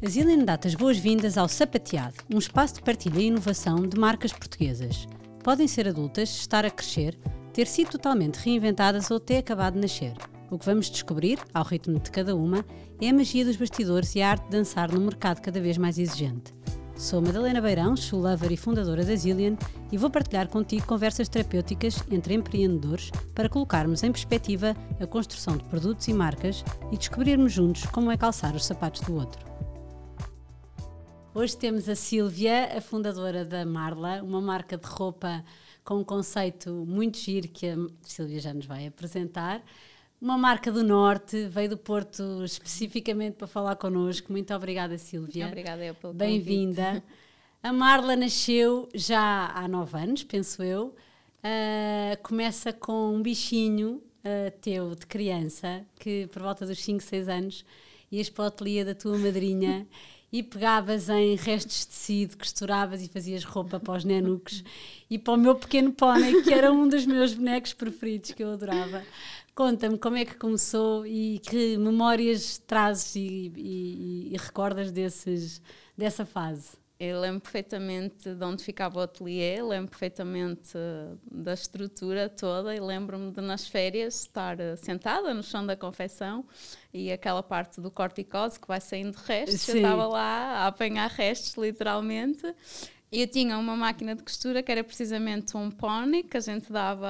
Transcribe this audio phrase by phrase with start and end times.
[0.00, 4.32] A Zillian dá-te as boas-vindas ao Sapateado, um espaço de partilha e inovação de marcas
[4.32, 5.08] portuguesas.
[5.42, 7.18] Podem ser adultas, estar a crescer,
[7.52, 10.14] ter sido totalmente reinventadas ou ter acabado de nascer.
[10.52, 12.64] O que vamos descobrir, ao ritmo de cada uma,
[13.00, 15.98] é a magia dos bastidores e a arte de dançar num mercado cada vez mais
[15.98, 16.54] exigente.
[16.94, 19.56] Sou Madalena Beirão, shoe lover e fundadora da Zillion
[19.90, 25.64] e vou partilhar contigo conversas terapêuticas entre empreendedores para colocarmos em perspectiva a construção de
[25.64, 29.47] produtos e marcas e descobrirmos juntos como é calçar os sapatos do outro.
[31.38, 35.44] Hoje temos a Sílvia, a fundadora da Marla, uma marca de roupa
[35.84, 39.62] com um conceito muito giro que a Sílvia já nos vai apresentar.
[40.20, 44.32] Uma marca do Norte, veio do Porto especificamente para falar connosco.
[44.32, 45.46] Muito obrigada, Sílvia.
[45.46, 47.04] Obrigada eu pelo Bem-vinda.
[47.62, 50.86] A Marla nasceu já há nove anos, penso eu.
[51.38, 57.28] Uh, começa com um bichinho uh, teu de criança, que por volta dos 5, 6
[57.28, 57.64] anos
[58.10, 59.86] ias para o ateliê da tua madrinha
[60.32, 64.62] e pegavas em restos de tecido, costuravas e fazias roupa para os nenucos
[65.10, 68.52] e para o meu pequeno pônei, que era um dos meus bonecos preferidos que eu
[68.52, 69.02] adorava.
[69.54, 75.60] Conta-me como é que começou e que memórias trazes e, e, e recordas desses,
[75.96, 76.77] dessa fase.
[77.00, 80.76] Eu lembro perfeitamente de onde ficava o ateliê, lembro perfeitamente
[81.30, 86.44] da estrutura toda e lembro-me de nas férias estar sentada no chão da confecção
[86.92, 89.72] e aquela parte do corticose que vai saindo restos, Sim.
[89.72, 92.42] eu estava lá a apanhar restos literalmente
[93.10, 97.08] eu tinha uma máquina de costura que era precisamente um pônei que a gente dava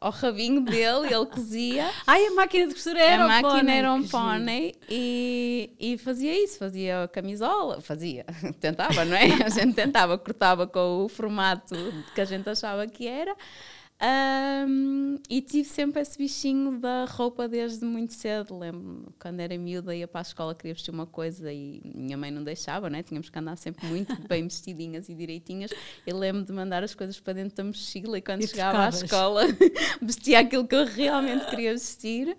[0.00, 1.90] ao rabinho dele e ele cozia.
[2.06, 3.76] Ai, a máquina de costura era a um máquina pônei.
[3.76, 8.24] era um pônei e, e fazia isso, fazia camisola, fazia,
[8.58, 9.44] tentava, não é?
[9.44, 11.74] A gente tentava, cortava com o formato
[12.14, 13.36] que a gente achava que era.
[14.00, 18.56] Um, e tive sempre esse bichinho da roupa desde muito cedo.
[18.56, 22.30] Lembro quando era miúda, ia para a escola, queria vestir uma coisa e minha mãe
[22.30, 23.02] não deixava, né?
[23.02, 25.72] tínhamos que andar sempre muito bem vestidinhas e direitinhas.
[26.06, 28.88] Eu lembro de mandar as coisas para dentro da mochila e quando e chegava à
[28.88, 29.42] escola
[30.00, 32.36] vestia aquilo que eu realmente queria vestir.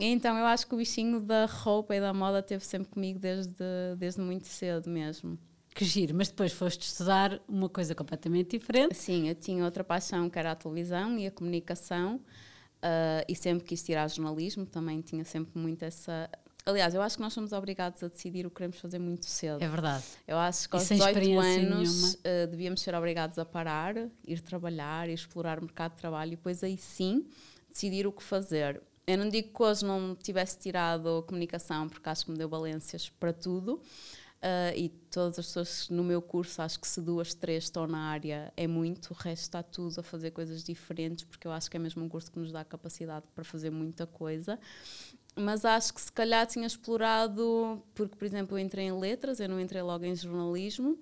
[0.00, 3.54] Então eu acho que o bichinho da roupa e da moda teve sempre comigo desde,
[3.98, 5.38] desde muito cedo mesmo.
[5.74, 8.94] Que giro, mas depois foste estudar uma coisa completamente diferente.
[8.94, 13.64] Sim, eu tinha outra paixão que era a televisão e a comunicação uh, e sempre
[13.64, 16.30] quis tirar jornalismo, também tinha sempre muito essa...
[16.64, 19.62] Aliás, eu acho que nós somos obrigados a decidir o que queremos fazer muito cedo.
[19.62, 20.04] É verdade.
[20.26, 23.96] Eu acho que aos 18 anos uh, devíamos ser obrigados a parar,
[24.26, 27.26] ir trabalhar, ir explorar o mercado de trabalho e depois aí sim
[27.68, 28.80] decidir o que fazer.
[29.06, 33.10] Eu não digo que hoje não tivesse tirado comunicação, porque acho que me deu valências
[33.10, 33.82] para tudo,
[34.44, 38.10] Uh, e todas as pessoas no meu curso, acho que se duas, três estão na
[38.10, 41.78] área, é muito, o resto está tudo a fazer coisas diferentes, porque eu acho que
[41.78, 44.58] é mesmo um curso que nos dá capacidade para fazer muita coisa.
[45.34, 49.48] Mas acho que se calhar tinha explorado, porque, por exemplo, eu entrei em letras, eu
[49.48, 50.98] não entrei logo em jornalismo,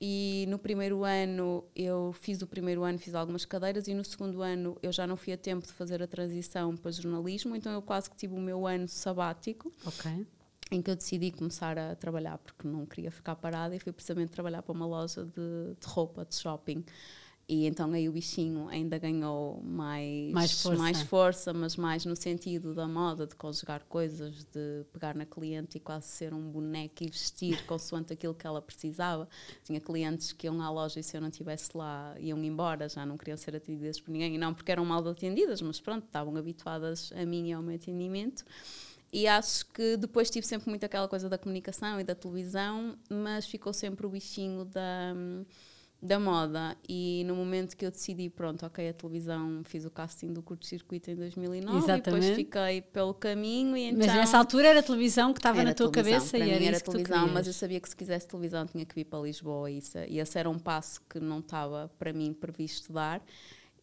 [0.00, 4.42] e no primeiro ano eu fiz o primeiro ano, fiz algumas cadeiras, e no segundo
[4.42, 7.82] ano eu já não fui a tempo de fazer a transição para jornalismo, então eu
[7.82, 9.72] quase que tive o meu ano sabático.
[9.86, 10.26] Ok
[10.70, 14.30] em que eu decidi começar a trabalhar porque não queria ficar parada e fui precisamente
[14.30, 16.84] trabalhar para uma loja de, de roupa, de shopping.
[17.52, 20.78] E então aí o bichinho ainda ganhou mais, mais, força.
[20.78, 25.76] mais força, mas mais no sentido da moda, de conjugar coisas, de pegar na cliente
[25.76, 29.28] e quase ser um boneco e vestir consoante aquilo que ela precisava.
[29.64, 33.04] Tinha clientes que iam à loja e se eu não estivesse lá iam embora, já
[33.04, 34.36] não queriam ser atendidas por ninguém.
[34.36, 37.74] E não porque eram mal atendidas, mas pronto, estavam habituadas a mim e ao meu
[37.74, 38.44] atendimento.
[39.12, 43.44] E acho que depois tive sempre muito aquela coisa da comunicação e da televisão, mas
[43.44, 45.14] ficou sempre o bichinho da,
[46.00, 46.76] da moda.
[46.88, 51.10] E no momento que eu decidi, pronto, ok, a televisão, fiz o casting do curto-circuito
[51.10, 52.00] em 2009 Exatamente.
[52.00, 53.76] e depois fiquei pelo caminho.
[53.76, 56.64] E então, mas nessa altura era a televisão que estava na tua cabeça e era,
[56.64, 59.68] era isso televisão, mas eu sabia que se quisesse televisão tinha que vir para Lisboa
[59.68, 63.20] e, isso, e esse era um passo que não estava para mim previsto dar.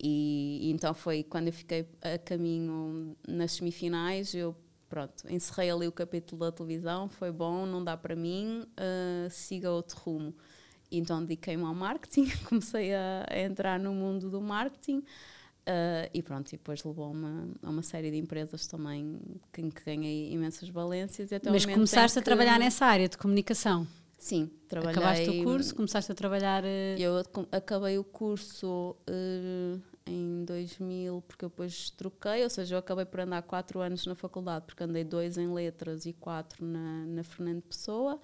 [0.02, 4.56] E, e, então foi quando eu fiquei a caminho nas semifinais, eu
[4.90, 9.72] pronto, encerrei ali o capítulo da televisão, foi bom, não dá para mim, uh, siga
[9.72, 10.34] outro rumo.
[10.92, 16.48] Então dediquei-me ao marketing, comecei a, a, entrar no mundo do marketing uh, e pronto,
[16.50, 19.20] e depois levou-me a uma série de empresas também
[19.58, 21.30] em que ganhei imensas valências.
[21.52, 23.86] Mas começaste a trabalhar nessa área de comunicação?
[24.18, 24.98] Sim, trabalhei.
[24.98, 26.64] Acabaste o curso, começaste a trabalhar.
[26.64, 26.98] Uh...
[26.98, 28.96] Eu acabei o curso
[30.08, 34.16] em 2000, porque eu depois troquei, ou seja, eu acabei por andar 4 anos na
[34.16, 38.20] faculdade, porque andei 2 em letras e 4 na, na Fernando Pessoa.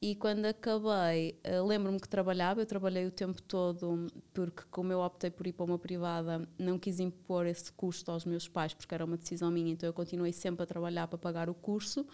[0.00, 5.00] E quando acabei, uh, lembro-me que trabalhava, eu trabalhei o tempo todo, porque como eu
[5.00, 8.94] optei por ir para uma privada, não quis impor esse custo aos meus pais, porque
[8.94, 12.06] era uma decisão minha, então eu continuei sempre a trabalhar para pagar o curso.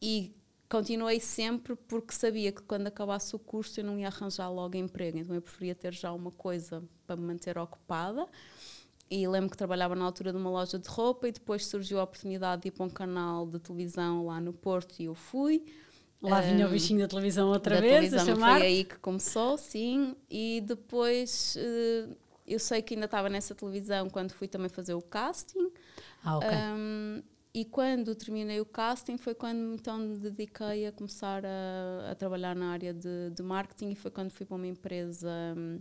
[0.00, 0.36] E
[0.72, 5.18] continuei sempre porque sabia que quando acabasse o curso eu não ia arranjar logo emprego,
[5.18, 8.26] então eu preferia ter já uma coisa para me manter ocupada.
[9.10, 12.62] E lembro que trabalhava na altura numa loja de roupa e depois surgiu a oportunidade
[12.62, 15.62] de ir para um canal de televisão lá no Porto e eu fui.
[16.22, 18.96] Lá vinha um, o bichinho da televisão outra da vez, televisão, a Foi aí que
[18.98, 20.16] começou, sim.
[20.30, 22.16] E depois uh,
[22.46, 25.70] eu sei que ainda estava nessa televisão quando fui também fazer o casting.
[26.24, 26.48] Ah, ok.
[26.48, 27.22] Um,
[27.54, 32.56] e quando terminei o casting foi quando então me dediquei a começar a, a trabalhar
[32.56, 35.30] na área de, de, marketing e foi quando fui para uma empresa.
[35.56, 35.80] Um,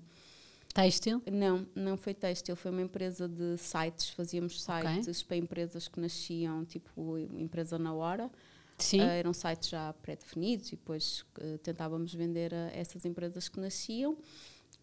[0.73, 1.21] Têxtil?
[1.29, 5.27] Não, não foi têxtil, foi uma empresa de sites, fazíamos sites okay.
[5.27, 8.31] para empresas que nasciam, tipo empresa na hora.
[8.77, 9.01] Sim.
[9.01, 14.17] Uh, eram sites já pré-definidos e depois uh, tentávamos vender a essas empresas que nasciam.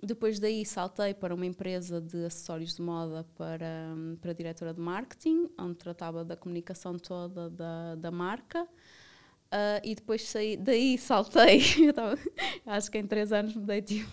[0.03, 4.81] Depois daí saltei para uma empresa de acessórios de moda para, para a diretora de
[4.81, 8.63] marketing, onde tratava da comunicação toda da, da marca.
[9.51, 11.63] Uh, e depois saí, daí saltei.
[11.81, 12.19] Eu tava,
[12.67, 14.11] acho que em três anos mudei tipo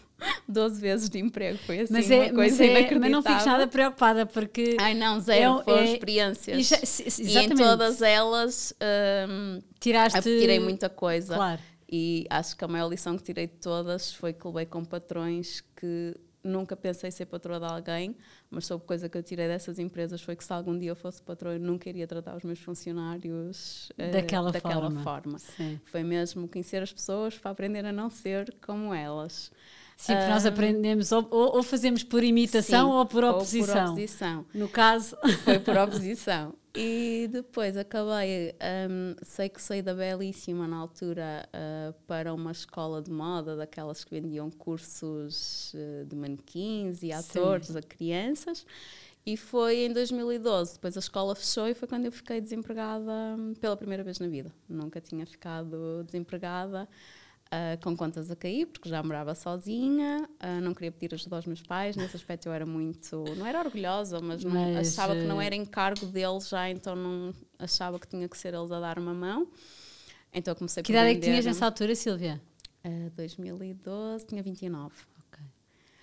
[0.48, 1.58] 12 vezes de emprego.
[1.58, 4.78] Foi assim mas é, uma coisa mas é, Mas não fiques nada preocupada porque.
[4.80, 6.72] Ai não, zero, é, foram é, experiências.
[7.20, 8.74] E, e, em todas elas
[9.30, 10.22] um, Tiraste...
[10.22, 11.36] tirei muita coisa.
[11.36, 11.62] Claro.
[11.90, 15.62] E acho que a maior lição que tirei de todas foi que levei com patrões
[15.76, 16.16] que
[16.46, 18.16] nunca pensei ser patroa de alguém,
[18.50, 21.22] mas sobre coisa que eu tirei dessas empresas foi que se algum dia eu fosse
[21.22, 25.40] patroa eu nunca iria tratar os meus funcionários uh, daquela, daquela, forma.
[25.40, 25.40] forma.
[25.86, 29.52] Foi mesmo conhecer as pessoas para aprender a não ser como elas.
[29.98, 33.68] Sim, porque nós aprendemos ou, ou, fazemos por imitação sim, ou por oposição.
[33.68, 34.46] Ou por oposição.
[34.54, 35.18] No caso.
[35.46, 36.54] Foi por oposição.
[36.75, 38.54] E depois acabei,
[38.89, 44.04] um, sei que saí da Belíssima na altura uh, para uma escola de moda, daquelas
[44.04, 47.77] que vendiam cursos uh, de manequins e atores Sim.
[47.77, 48.66] a crianças.
[49.25, 53.54] E foi em 2012, depois a escola fechou e foi quando eu fiquei desempregada hum,
[53.56, 54.51] pela primeira vez na vida.
[54.69, 56.88] Nunca tinha ficado desempregada
[57.56, 61.46] uh, com contas a cair, porque já morava sozinha, uh, não queria pedir ajuda aos
[61.46, 65.24] meus pais, nesse aspecto eu era muito, não era orgulhosa, mas, não, mas achava que
[65.24, 68.80] não eh, era encargo deles já, então não achava que tinha que ser eles a
[68.80, 69.48] dar uma mão.
[70.34, 72.42] Então comecei que idade é que tinhas nessa altura, Silvia?
[72.86, 74.94] Uh, 2012, tinha 29.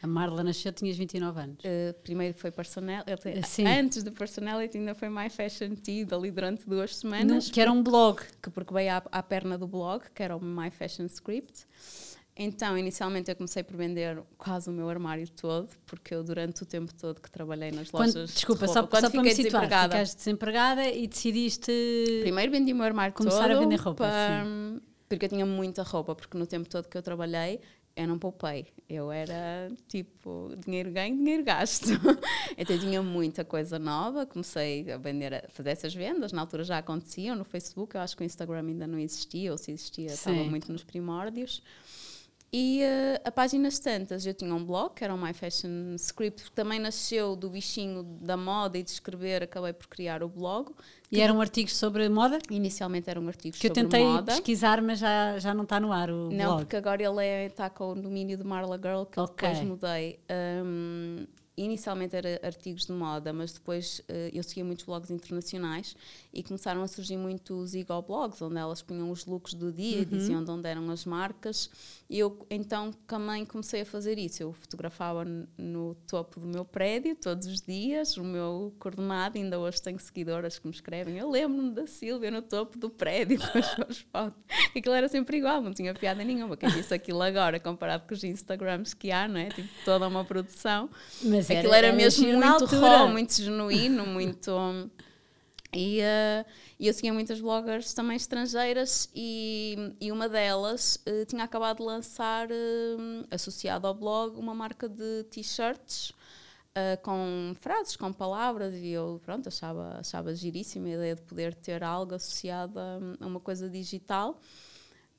[0.02, 1.58] A Marla nasceu, tinhas 29 anos.
[1.58, 3.64] Uh, primeiro foi personality.
[3.64, 7.46] Antes do personality ainda foi My Fashion Tea, ali durante duas semanas.
[7.46, 8.20] No, que era um blog.
[8.42, 11.66] Que porque veio à, à perna do blog, que era o My Fashion Script.
[12.34, 16.66] Então, inicialmente eu comecei por vender quase o meu armário todo, porque eu durante o
[16.66, 19.36] tempo todo que trabalhei nas quando, lojas Desculpa, de roupa, só, quando só fiquei para
[19.36, 21.72] me situar, desempregada, ficaste desempregada e decidiste...
[22.22, 23.56] Primeiro vendi o meu armário começar todo.
[23.56, 24.46] a vender roupa, para,
[25.08, 27.60] Porque eu tinha muita roupa, porque no tempo todo que eu trabalhei
[27.94, 28.66] eu não poupei.
[28.88, 31.88] Eu era tipo dinheiro ganho, dinheiro gasto.
[32.56, 34.26] então tinha muita coisa nova.
[34.26, 36.32] Comecei a vender, a fazer essas vendas.
[36.32, 37.94] Na altura já aconteciam no Facebook.
[37.94, 40.14] Eu acho que o Instagram ainda não existia, ou se existia, Sim.
[40.14, 41.62] estava muito nos primórdios.
[42.54, 46.44] E uh, a páginas tantas, eu tinha um blog, que era o My Fashion Script,
[46.44, 50.70] que também nasceu do bichinho da moda e de escrever, acabei por criar o blog.
[51.10, 52.38] E eram artigos sobre moda?
[52.50, 53.96] Inicialmente eram artigos que sobre moda.
[53.96, 56.58] Que eu tentei pesquisar, mas já, já não está no ar o Não, blog.
[56.60, 59.48] porque agora ele é, está com o domínio de Marla Girl, que okay.
[59.48, 60.20] depois mudei.
[60.30, 61.24] Um,
[61.64, 65.96] inicialmente era artigos de moda, mas depois uh, eu seguia muitos blogs internacionais
[66.32, 70.04] e começaram a surgir muitos ego blogs, onde elas punham os looks do dia uhum.
[70.04, 71.70] diziam de onde eram as marcas.
[72.08, 74.42] E eu então também comecei a fazer isso.
[74.42, 75.24] Eu fotografava
[75.56, 80.58] no topo do meu prédio todos os dias, o meu coordenado, ainda hoje tenho seguidoras
[80.58, 81.16] que me escrevem.
[81.16, 84.42] Eu lembro-me da Silvia no topo do prédio com as suas fotos.
[84.76, 86.56] Aquilo era sempre igual, não tinha piada nenhuma.
[86.56, 89.48] Quem disse aquilo agora, comparado com os Instagrams que há, não é?
[89.48, 90.90] Tipo, toda uma produção.
[91.22, 94.52] Mas era, Aquilo era, era mesmo muito raw, muito genuíno, muito.
[95.74, 96.44] E, uh,
[96.78, 102.48] eu seguia muitas bloggers também estrangeiras e, e uma delas uh, tinha acabado de lançar,
[102.50, 106.12] uh, associado ao blog, uma marca de t-shirts
[107.02, 111.84] com frases, com palavras e eu pronto, achava, achava giríssima a ideia de poder ter
[111.84, 114.40] algo associado a, a uma coisa digital.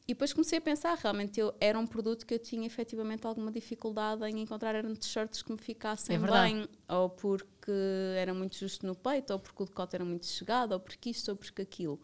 [0.05, 3.49] E depois comecei a pensar, realmente eu, era um produto que eu tinha efetivamente alguma
[3.49, 7.71] dificuldade em encontrar, eram t-shirts que me ficassem é bem, ou porque
[8.17, 11.29] era muito justo no peito, ou porque o decote era muito chegado, ou porque isto,
[11.29, 12.01] ou porque aquilo.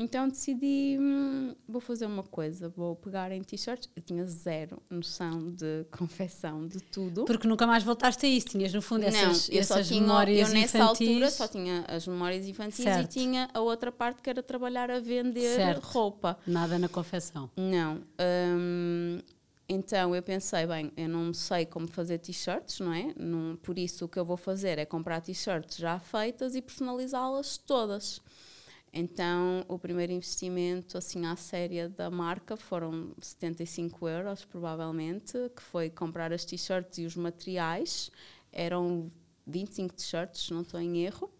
[0.00, 3.90] Então decidi, hum, vou fazer uma coisa, vou pegar em t-shirts.
[3.96, 7.24] Eu tinha zero noção de confecção, de tudo.
[7.24, 10.48] Porque nunca mais voltaste a isso, tinhas no fundo essas, Não, eu essas tinha, memórias
[10.48, 11.08] eu nessa infantis.
[11.08, 13.04] altura só tinha as memórias infantis certo.
[13.04, 15.82] e tinha a outra parte que era trabalhar a vender certo.
[15.84, 16.38] roupa.
[16.46, 17.50] Nada na confecção.
[17.56, 18.00] Não.
[18.56, 19.18] Hum,
[19.68, 23.12] então eu pensei, bem, eu não sei como fazer t-shirts, não é?
[23.18, 27.58] Não, por isso o que eu vou fazer é comprar t-shirts já feitas e personalizá-las
[27.58, 28.20] todas.
[28.92, 35.90] Então, o primeiro investimento, assim, à séria da marca foram 75 euros, provavelmente, que foi
[35.90, 38.10] comprar as t-shirts e os materiais.
[38.50, 39.10] Eram
[39.46, 41.30] 25 t-shirts, não estou em erro.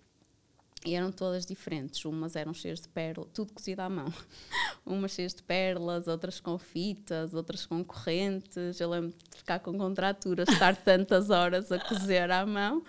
[0.84, 2.04] E eram todas diferentes.
[2.04, 4.12] Umas eram cheias de pérolas, tudo cozido à mão.
[4.86, 8.80] Umas cheias de pérolas, outras com fitas, outras com correntes.
[8.80, 12.82] Eu lembro de ficar com contraturas, estar tantas horas a cozer à mão.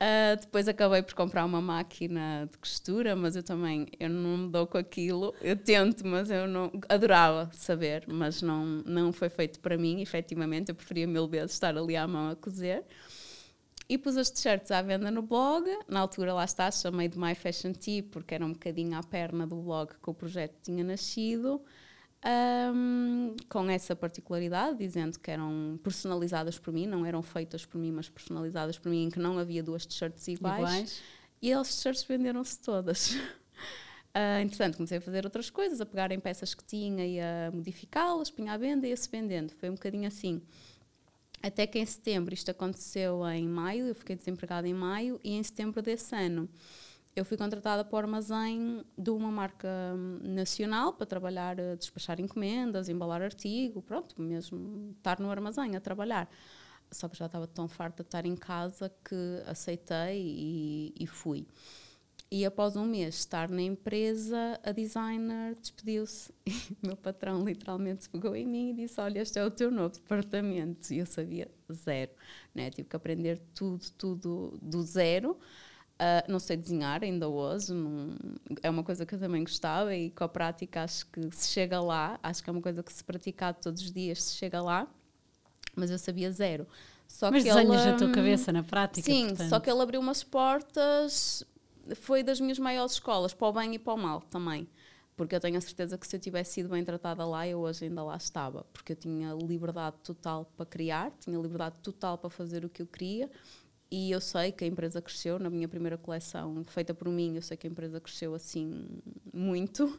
[0.00, 4.48] Uh, depois acabei por comprar uma máquina de costura, mas eu também eu não me
[4.48, 5.34] dou com aquilo.
[5.40, 10.68] Eu tento, mas eu não adorava saber, mas não não foi feito para mim, efetivamente.
[10.68, 12.84] Eu preferia mil vezes estar ali à mão a cozer.
[13.88, 15.66] E pus as t-shirts à venda no blog.
[15.88, 19.46] Na altura, lá está, chamei de My Fashion Tea, porque era um bocadinho à perna
[19.46, 21.60] do blog que o projeto tinha nascido.
[22.24, 27.92] Um, com essa particularidade, dizendo que eram personalizadas por mim, não eram feitas por mim,
[27.92, 30.58] mas personalizadas por mim, em que não havia duas t-shirts iguais.
[30.58, 31.02] iguais.
[31.40, 33.12] E as t-shirts venderam-se todas.
[33.12, 37.52] Uh, entretanto, comecei a fazer outras coisas, a pegar em peças que tinha e a
[37.52, 39.52] modificá-las, punha à venda e ia-se vendendo.
[39.52, 40.42] Foi um bocadinho assim.
[41.40, 45.42] Até que em setembro, isto aconteceu em maio, eu fiquei desempregada em maio, e em
[45.44, 46.48] setembro desse ano
[47.18, 49.68] eu fui contratada para o armazém de uma marca
[50.22, 56.28] nacional para trabalhar, despachar encomendas, embalar artigo, pronto, mesmo estar no armazém a trabalhar.
[56.90, 61.46] Só que já estava tão farta de estar em casa que aceitei e, e fui.
[62.30, 66.30] E após um mês estar na empresa, a designer despediu-se.
[66.82, 70.92] Meu patrão literalmente pegou em mim e disse: Olha, este é o teu novo departamento.
[70.92, 72.12] E eu sabia zero.
[72.54, 72.70] Né?
[72.70, 75.38] Tive que aprender tudo, tudo do zero.
[76.00, 78.14] Uh, não sei desenhar ainda hoje, não,
[78.62, 81.80] é uma coisa que eu também gostava e com a prática acho que se chega
[81.80, 84.86] lá, acho que é uma coisa que se praticar todos os dias se chega lá,
[85.74, 86.68] mas eu sabia zero.
[87.08, 89.04] Só mas que desenhas ele, a tua cabeça na prática.
[89.04, 89.48] Sim, portanto.
[89.48, 91.44] só que ele abriu umas portas
[91.96, 94.68] foi das minhas maiores escolas, para o bem e para o mal também.
[95.16, 97.86] Porque eu tenho a certeza que se eu tivesse sido bem tratada lá, eu hoje
[97.86, 98.64] ainda lá estava.
[98.72, 102.86] Porque eu tinha liberdade total para criar, tinha liberdade total para fazer o que eu
[102.86, 103.28] queria.
[103.90, 107.42] E eu sei que a empresa cresceu na minha primeira coleção, feita por mim, eu
[107.42, 109.00] sei que a empresa cresceu assim
[109.32, 109.98] muito.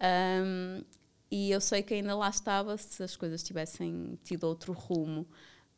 [0.00, 0.82] Um,
[1.30, 5.26] e eu sei que ainda lá estava se as coisas tivessem tido outro rumo.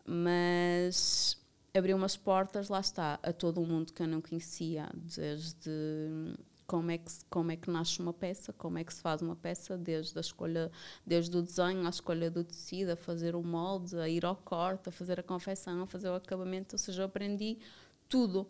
[0.07, 1.37] Mas
[1.75, 5.71] abriu umas portas, lá está, a todo um mundo que eu não conhecia, desde
[6.71, 9.35] como é que como é que nasce uma peça, como é que se faz uma
[9.35, 10.71] peça, desde a escolha,
[11.05, 14.89] desde o desenho, à escolha do tecido, a fazer o molde, a ir ao corte,
[14.89, 17.59] a fazer a confecção, a fazer o acabamento, ou seja, eu aprendi
[18.09, 18.43] tudo.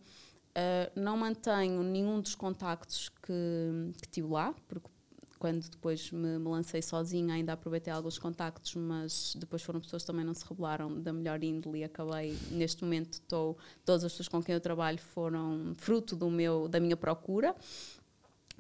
[0.51, 4.91] Uh, não mantenho nenhum dos contactos que, que tive lá, porque
[5.39, 10.07] quando depois me, me, lancei sozinha, ainda aproveitei alguns contactos, mas depois foram pessoas que
[10.09, 14.43] também não se revelaram da melhor índole e acabei, neste momento, todas as pessoas com
[14.43, 17.57] quem eu trabalho foram fruto do meu, da minha procura.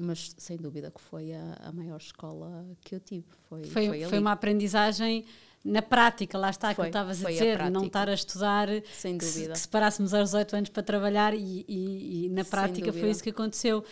[0.00, 3.26] Mas sem dúvida que foi a, a maior escola que eu tive.
[3.48, 5.24] Foi, foi, foi, foi uma aprendizagem
[5.64, 9.48] na prática, lá está, que estavas a dizer, a não estar a estudar, Sem dúvida.
[9.48, 13.22] Que, que separássemos aos 18 anos para trabalhar e, e, e na prática foi isso
[13.22, 13.84] que aconteceu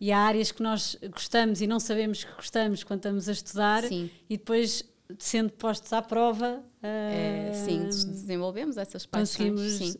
[0.00, 3.84] e há áreas que nós gostamos e não sabemos que gostamos quando estamos a estudar
[3.84, 4.10] sim.
[4.30, 4.82] e depois
[5.18, 9.94] sendo postos à prova uh, é, sim desenvolvemos essas paixões conseguimos sim.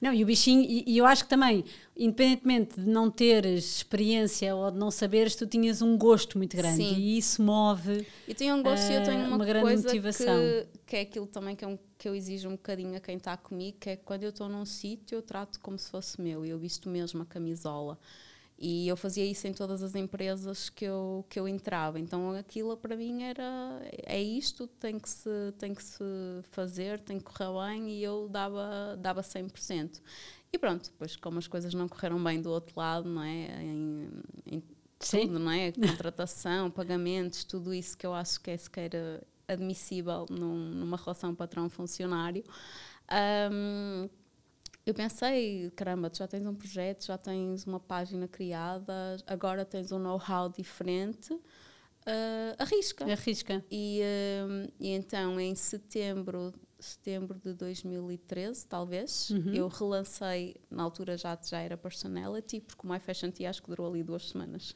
[0.00, 1.64] Não e o bichinho e, e, eu acho que também
[1.96, 6.76] independentemente de não teres experiência ou de não saberes tu tinhas um gosto muito grande
[6.76, 6.94] sim.
[6.94, 10.38] e isso move eu tenho um gosto uh, e eu tenho uma, uma grande motivação
[10.38, 13.16] que, que é aquilo também que, é um, que eu exijo um bocadinho a quem
[13.16, 16.46] está comigo que é quando eu estou num sítio eu trato como se fosse meu
[16.46, 17.98] e eu visto mesmo a camisola
[18.60, 21.98] e eu fazia isso em todas as empresas que eu, que eu entrava.
[21.98, 26.04] Então aquilo para mim era é isto, tem que se, tem que se
[26.50, 30.02] fazer, tem que correr bem e eu dava, dava 100%.
[30.52, 33.62] E pronto, depois como as coisas não correram bem do outro lado, não é?
[33.62, 34.10] Em,
[34.44, 34.62] em
[34.98, 35.72] tudo, não é?
[35.72, 38.90] Contratação, pagamentos, tudo isso que eu acho que é sequer
[39.48, 42.44] admissível num, numa relação patrão-funcionário.
[43.50, 44.08] Um,
[44.90, 49.92] eu pensei, caramba, tu já tens um projeto, já tens uma página criada, agora tens
[49.92, 51.40] um know-how diferente, uh,
[52.58, 53.04] arrisca.
[53.04, 53.64] Arrisca.
[53.70, 59.54] E, uh, e então, em setembro, setembro de 2013, talvez, uhum.
[59.54, 63.68] eu relancei, na altura já, já era personality, porque o My Fashion Tea acho que
[63.68, 64.74] durou ali duas semanas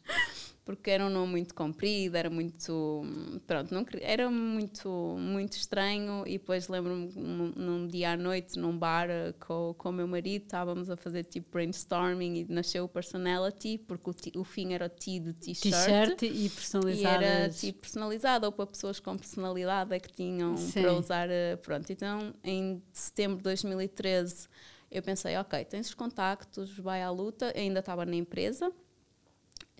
[0.64, 3.02] porque era um nome muito comprido, era muito.
[3.46, 6.24] Pronto, não, era muito, muito estranho.
[6.26, 10.44] E depois lembro-me num dia à noite, num bar eh, com, com o meu marido,
[10.44, 14.88] estávamos a fazer tipo brainstorming e nasceu o personality, porque o, o fim era o
[14.88, 16.16] T de t-shirt.
[16.16, 17.22] T-shirt e personalizado.
[17.22, 20.80] E era tipo personalizado, ou para pessoas com personalidade é que tinham Sim.
[20.80, 21.28] para usar.
[21.28, 24.48] Eh, pronto, então em setembro de 2013
[24.90, 28.72] eu pensei, ok, tens os contactos, vai à luta, ainda estava na empresa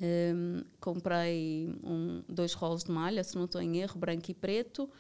[0.01, 4.91] Um, comprei um, dois rolos de malha, se não estou em erro, branco e preto.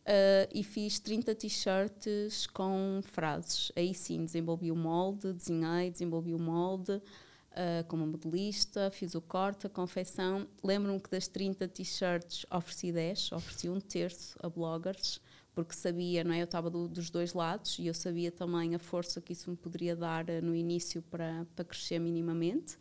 [0.00, 3.70] Uh, e fiz 30 t-shirts com frases.
[3.76, 9.66] Aí sim, desenvolvi o molde, desenhei, desenvolvi o molde uh, como modelista, fiz o corte,
[9.66, 10.48] a confecção.
[10.64, 15.20] Lembro-me que das 30 t-shirts ofereci 10, ofereci um terço a bloggers,
[15.54, 16.40] porque sabia, não é?
[16.40, 19.56] Eu estava do, dos dois lados e eu sabia também a força que isso me
[19.56, 22.78] poderia dar uh, no início para, para crescer minimamente.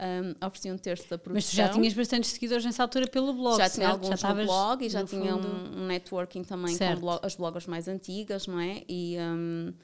[0.00, 1.34] Um, ofereci um terço da produção.
[1.34, 3.74] Mas tu já tinhas bastantes seguidores nessa altura pelo blog, Já certo?
[3.74, 6.94] tinha alguns já no blog e já tinha um, um, networking também certo.
[6.94, 8.82] com blog, as bloggers mais antigas, não é?
[8.88, 9.74] E um,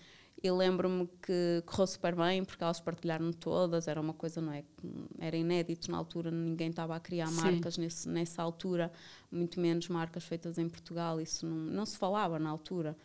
[0.42, 4.64] eu lembro-me que correu super bem porque elas partilharam todas, era uma coisa, não é?
[5.18, 7.42] Era inédito na altura, ninguém estava a criar Sim.
[7.42, 8.90] marcas nesse, nessa altura,
[9.30, 12.96] muito menos marcas feitas em Portugal, isso não, não se falava na altura.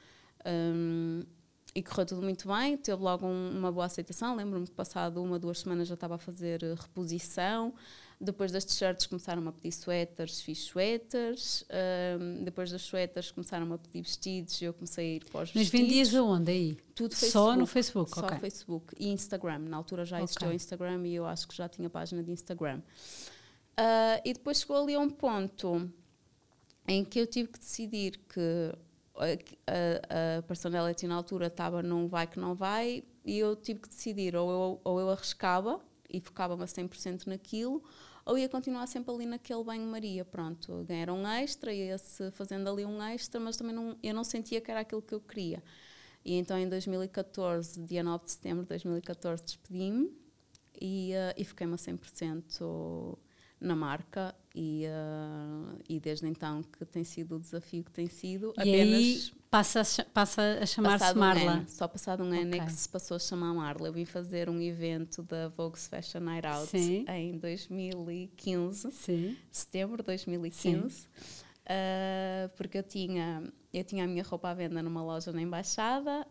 [0.46, 1.24] Um,
[1.74, 4.36] e correu tudo muito bem, teve logo um, uma boa aceitação.
[4.36, 7.74] Lembro-me que passado uma, duas semanas já estava a fazer uh, reposição.
[8.20, 11.66] Depois das t-shirts começaram a pedir suéteres, fiz suéteres.
[12.20, 15.54] Um, depois das suéteres começaram a pedir vestidos e eu comecei a ir para os
[15.54, 15.88] Mas vestidos.
[15.88, 16.78] vendias aonde aí?
[16.94, 17.32] Tudo Facebook.
[17.32, 18.12] Só no Facebook?
[18.12, 18.38] Só okay.
[18.38, 19.60] Facebook e Instagram.
[19.60, 20.56] Na altura já existia okay.
[20.56, 22.82] o Instagram e eu acho que já tinha página de Instagram.
[23.72, 25.90] Uh, e depois chegou ali a um ponto
[26.88, 28.76] em que eu tive que decidir que
[29.16, 33.90] a, a, personality na altura estava num vai que não vai e eu tive que
[33.90, 37.84] decidir ou eu, ou eu arriscava e focava-me a 100% naquilo
[38.26, 43.02] ou ia continuar sempre ali naquele banho-maria, pronto, era um extra, ia-se fazendo ali um
[43.02, 45.64] extra, mas também não, eu não sentia que era aquilo que eu queria.
[46.24, 50.12] E então em 2014, dia 9 de setembro de 2014, despedi-me
[50.80, 53.18] e, uh, e fiquei-me a 100%
[53.62, 58.54] na marca e, uh, e desde então que tem sido o desafio que tem sido.
[58.58, 61.44] E apenas aí passa a, passa a chamar-se Marla.
[61.44, 62.42] Um ano, só passado um okay.
[62.42, 63.88] ano é que se passou a chamar Marla.
[63.88, 67.06] Eu vim fazer um evento da Vogue Fashion Night Out Sim.
[67.08, 69.38] em 2015, Sim.
[69.52, 71.08] setembro de 2015.
[71.62, 76.28] Uh, porque eu tinha, eu tinha a minha roupa à venda numa loja na Embaixada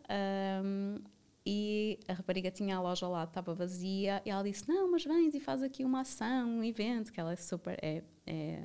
[0.63, 0.99] um,
[1.45, 5.35] e a rapariga tinha a loja lá, estava vazia, e ela disse: Não, mas vens
[5.35, 7.79] e faz aqui uma ação, um evento, que ela é super.
[7.83, 8.61] É, é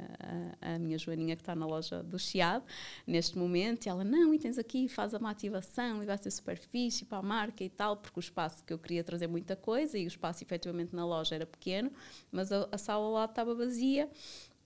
[0.61, 2.63] a, a, minha Joaninha que está na loja do Chiado
[3.07, 6.57] neste momento, e ela: Não, e tens aqui, faz uma ativação e vai ser super
[6.57, 9.97] fixe para a marca e tal, porque o espaço que eu queria trazer muita coisa,
[9.97, 11.89] e o espaço efetivamente na loja era pequeno,
[12.29, 14.09] mas a, a sala lá estava vazia.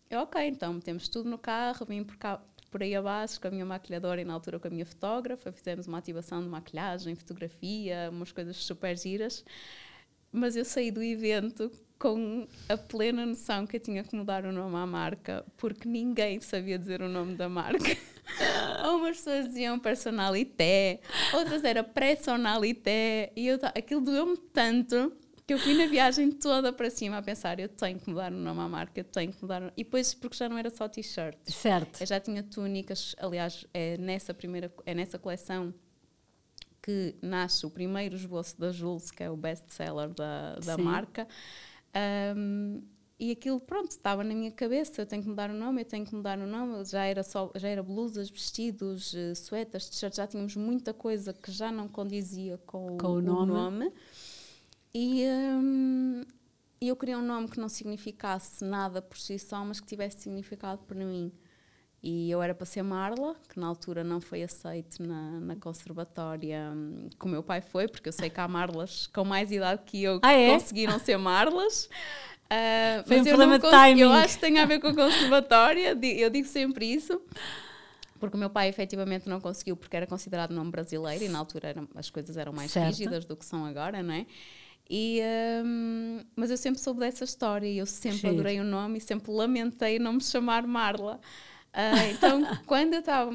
[0.10, 3.52] Eu, ok, então metemos tudo no carro, vim por cá, por aí abaixo com a
[3.52, 8.10] minha maquilhadora e na altura com a minha fotógrafa, fizemos uma ativação de maquilhagem, fotografia,
[8.12, 9.44] umas coisas super giras.
[10.32, 14.52] Mas eu saí do evento com a plena noção que eu tinha que mudar o
[14.52, 17.98] nome à marca, porque ninguém sabia dizer o nome da marca.
[18.88, 21.02] Umas pessoas diziam personalité,
[21.34, 25.12] outras era personalité, e eu, aquilo doeu-me tanto
[25.50, 28.36] que eu fui na viagem toda para cima a pensar, eu tenho que mudar o
[28.36, 29.74] nome à marca, eu tenho que mudar.
[29.76, 31.56] E depois, porque já não era só t-shirts.
[31.56, 32.00] Certo.
[32.00, 35.74] Eu já tinha túnicas, aliás, é nessa primeira, é nessa coleção
[36.84, 41.28] que nasce o primeiro esboço da Jules, que é o best-seller da, da marca.
[42.38, 42.84] Um,
[43.20, 46.06] e aquilo, pronto, estava na minha cabeça, eu tenho que mudar o nome, eu tenho
[46.06, 50.28] que mudar o nome, já era, só, já era blusas, vestidos, uh, suetas, t-shirts, já
[50.28, 53.52] tínhamos muita coisa que já não condizia com, com o nome.
[53.52, 53.94] O nome.
[54.93, 56.23] E hum,
[56.82, 60.82] eu queria um nome que não significasse nada por si só, mas que tivesse significado
[60.84, 61.32] para mim.
[62.02, 66.71] E eu era para ser Marla, que na altura não foi aceito na, na conservatória
[66.73, 70.02] hum, como meu pai foi, porque eu sei que há Marlas com mais idade que
[70.02, 70.49] eu que ah, é?
[70.49, 71.89] conseguiram ser Marlas.
[72.45, 74.02] Uh, foi um problema de timing.
[74.02, 77.21] Eu acho que tem a ver com a conservatória, eu digo sempre isso.
[78.17, 81.69] Porque o meu pai efetivamente não conseguiu, porque era considerado nome brasileiro e na altura
[81.69, 82.88] eram, as coisas eram mais certo.
[82.88, 84.25] rígidas do que são agora, não é?
[84.89, 85.21] E,
[85.63, 88.30] um, mas eu sempre soube dessa história e eu sempre Sim.
[88.30, 91.19] adorei o nome e sempre lamentei não me chamar Marla.
[91.69, 93.32] Uh, então, quando eu estava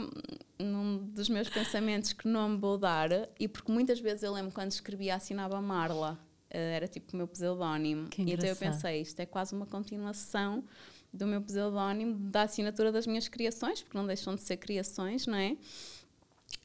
[0.58, 4.72] num dos meus pensamentos que nome vou dar, e porque muitas vezes eu lembro quando
[4.72, 6.18] escrevia assinava Marla,
[6.50, 8.08] uh, era tipo o meu pseudónimo.
[8.18, 10.64] E então eu pensei, isto é quase uma continuação
[11.12, 15.38] do meu pseudónimo, da assinatura das minhas criações, porque não deixam de ser criações, não
[15.38, 15.56] é?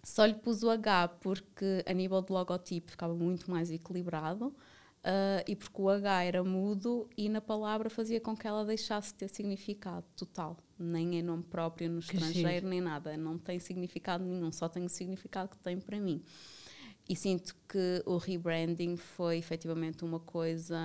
[0.04, 4.52] Só lhe pus o H porque a nível de logotipo ficava muito mais equilibrado.
[5.00, 9.14] Uh, e porque o H era mudo e na palavra fazia com que ela deixasse
[9.14, 10.58] de ter significado total.
[10.78, 13.16] Nem em nome próprio no estrangeiro, nem nada.
[13.16, 16.22] Não tem significado nenhum, só tem o significado que tem para mim.
[17.08, 20.78] E sinto que o rebranding foi efetivamente uma coisa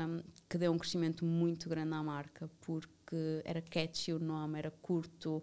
[0.48, 5.42] que deu um crescimento muito grande à marca, porque era catchy o nome, era curto,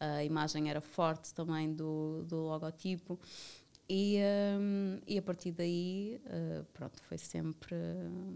[0.00, 3.20] a imagem era forte também do, do logotipo.
[3.88, 4.18] E,
[4.58, 7.74] um, e a partir daí, uh, pronto, foi sempre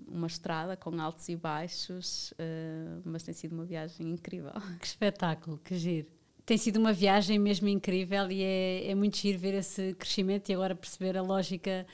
[0.06, 4.52] uma estrada com altos e baixos, uh, mas tem sido uma viagem incrível.
[4.80, 6.08] Que espetáculo, que giro.
[6.44, 10.54] Tem sido uma viagem mesmo incrível e é, é muito giro ver esse crescimento e
[10.54, 11.86] agora perceber a lógica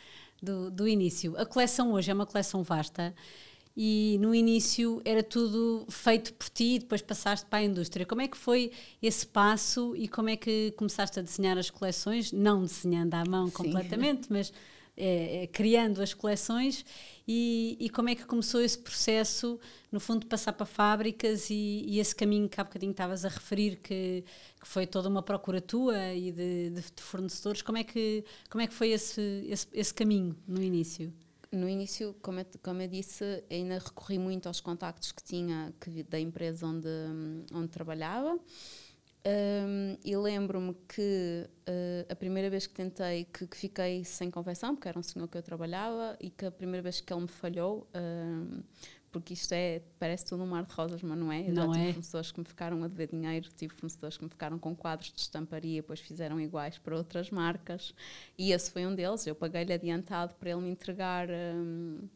[0.42, 1.36] do, do início.
[1.38, 3.14] A coleção hoje é uma coleção vasta
[3.76, 8.04] e no início era tudo feito por ti e depois passaste para a indústria.
[8.04, 8.70] Como é que foi
[9.02, 12.32] esse passo e como é que começaste a desenhar as coleções?
[12.32, 13.52] Não desenhando à mão Sim.
[13.52, 14.52] completamente, mas
[14.94, 16.84] é, é, criando as coleções
[17.26, 19.58] e, e, como é que começou esse processo,
[19.90, 23.28] no fundo, de passar para fábricas e, e esse caminho que há bocadinho estavas a
[23.28, 24.22] referir, que,
[24.60, 28.60] que, foi toda uma procura tua e de, de, de, fornecedores, como é que, como
[28.60, 31.10] é que foi esse, esse, esse caminho no início?
[31.52, 36.02] No início, como eu, como eu disse, ainda recorri muito aos contactos que tinha que,
[36.02, 36.88] da empresa onde,
[37.52, 38.38] onde trabalhava.
[39.24, 44.74] Um, e lembro-me que uh, a primeira vez que tentei, que, que, fiquei sem confecção,
[44.74, 47.28] porque era um senhor que eu trabalhava, e que a primeira vez que ele me
[47.28, 48.62] falhou, um,
[49.12, 51.42] porque isto é, parece tudo um mar de rosas, mas não é.
[51.42, 51.92] Eu não já tive é.
[51.92, 55.20] fornecedores que me ficaram a dever dinheiro, tive fornecedores que me ficaram com quadros de
[55.20, 57.94] estamparia, depois fizeram iguais para outras marcas,
[58.38, 59.26] e esse foi um deles.
[59.26, 62.08] Eu paguei-lhe adiantado para ele me entregar um,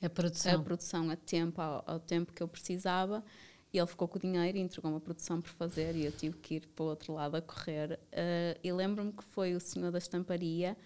[0.00, 0.54] a, produção.
[0.54, 3.24] a produção a tempo, ao, ao, tempo que eu precisava,
[3.72, 6.36] e ele ficou com o dinheiro e entregou uma produção por fazer, e eu tive
[6.38, 7.98] que ir para o outro lado a correr.
[8.12, 10.76] Uh, e lembro-me que foi o senhor da estamparia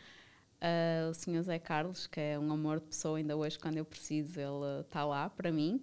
[0.61, 3.85] Uh, o senhor Zé Carlos, que é um amor de pessoa, ainda hoje, quando eu
[3.85, 5.83] preciso, ele está lá para mim,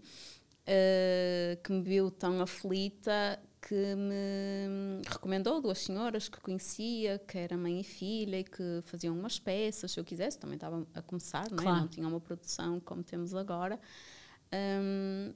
[0.68, 7.58] uh, que me viu tão aflita que me recomendou duas senhoras que conhecia, que era
[7.58, 11.50] mãe e filha e que faziam umas peças, se eu quisesse, também estava a começar,
[11.50, 11.62] não, é?
[11.64, 11.80] claro.
[11.82, 13.80] não tinha uma produção como temos agora.
[14.54, 15.34] Um,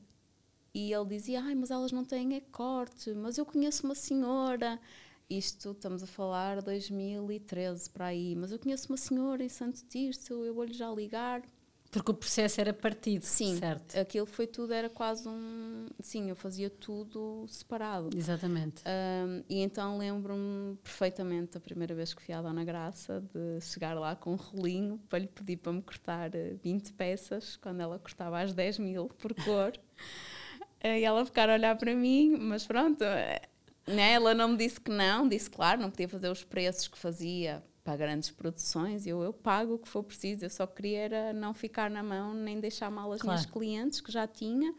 [0.74, 4.80] e ele dizia, ai, mas elas não têm é corte, mas eu conheço uma senhora
[5.38, 10.44] isto estamos a falar 2013 para aí, mas eu conheço uma senhora em Santo Tirso,
[10.44, 11.42] eu vou-lhe já ligar.
[11.92, 13.98] Porque o processo era partido, sim, certo?
[13.98, 15.88] aquilo foi tudo, era quase um.
[16.00, 18.10] Sim, eu fazia tudo separado.
[18.16, 18.82] Exatamente.
[18.88, 24.00] Um, e então lembro-me perfeitamente da primeira vez que fui à Dona Graça, de chegar
[24.00, 26.30] lá com um rolinho para lhe pedir para me cortar
[26.64, 29.74] 20 eh, peças, quando ela cortava às 10 mil por cor.
[30.82, 33.42] e ela ficar a olhar para mim, mas pronto, eh,
[33.88, 34.14] né?
[34.14, 37.64] Ela não me disse que não, disse claro, não podia fazer os preços que fazia
[37.84, 41.54] para grandes produções, eu, eu pago o que for preciso, eu só queria era não
[41.54, 43.40] ficar na mão, nem deixar mal as claro.
[43.40, 44.74] minhas clientes que já tinha.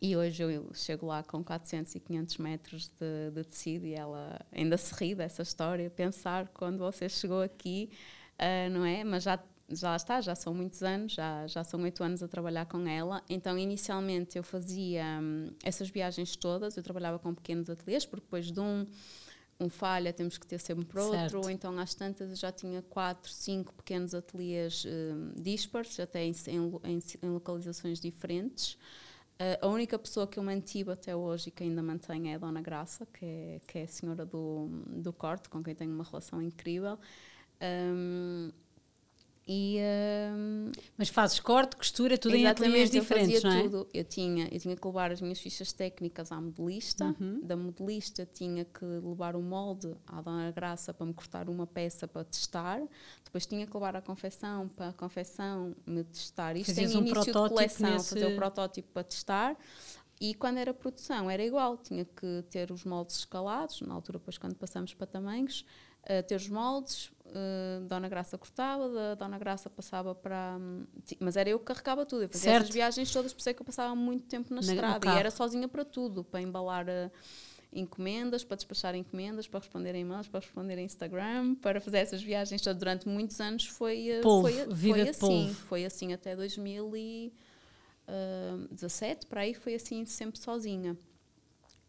[0.00, 4.38] E hoje eu chego lá com 400 e 500 metros de, de tecido e ela
[4.52, 7.90] ainda se ri dessa história, pensar quando você chegou aqui,
[8.38, 9.02] uh, não é?
[9.02, 12.66] Mas já já está, já são muitos anos, já, já são oito anos a trabalhar
[12.66, 13.22] com ela.
[13.28, 18.52] Então, inicialmente, eu fazia hum, essas viagens todas, eu trabalhava com pequenos ateliês, porque depois
[18.52, 18.86] de um,
[19.58, 21.40] um falha temos que ter sempre para outro.
[21.42, 26.32] Ou então, às tantas, eu já tinha quatro, cinco pequenos ateliês hum, dispersos, até em,
[26.84, 28.78] em, em localizações diferentes.
[29.34, 32.38] Uh, a única pessoa que eu mantive até hoje e que ainda mantenho é a
[32.38, 36.04] Dona Graça, que é, que é a senhora do, do corte, com quem tenho uma
[36.04, 36.98] relação incrível.
[37.60, 38.50] Um,
[39.48, 39.78] e,
[40.34, 43.62] um, Mas fazes corte, costura, tudo em ateliês diferentes, não é?
[43.62, 43.88] tudo.
[43.94, 47.14] Eu tinha, eu tinha que levar as minhas fichas técnicas à modelista.
[47.20, 47.40] Uhum.
[47.44, 52.08] Da modelista tinha que levar o molde à Dona Graça para me cortar uma peça
[52.08, 52.82] para testar.
[53.24, 56.56] Depois tinha que levar a confecção para a confecção me testar.
[56.56, 58.14] Isto Fazias em um início de coleção, nesse...
[58.14, 59.56] fazer o protótipo para testar.
[60.20, 64.38] E quando era produção era igual, tinha que ter os moldes escalados, na altura depois
[64.38, 65.64] quando passamos para tamanhos,
[66.04, 70.56] uh, ter os moldes, uh, Dona Graça cortava, da Dona Graça passava para.
[70.58, 70.84] Um,
[71.20, 72.22] mas era eu que carregava tudo.
[72.22, 72.64] Eu fazia certo.
[72.64, 75.08] essas viagens todas, por isso é que eu passava muito tempo na, na estrada.
[75.08, 76.86] E era sozinha para tudo, para embalar.
[76.86, 77.10] Uh,
[77.72, 82.62] encomendas, para despachar encomendas, para responder e-mails, para responder em Instagram, para fazer essas viagens
[82.62, 89.52] todas durante muitos anos foi, polvo, foi, foi assim, foi assim até 2017, para aí
[89.52, 90.96] foi assim sempre sozinha.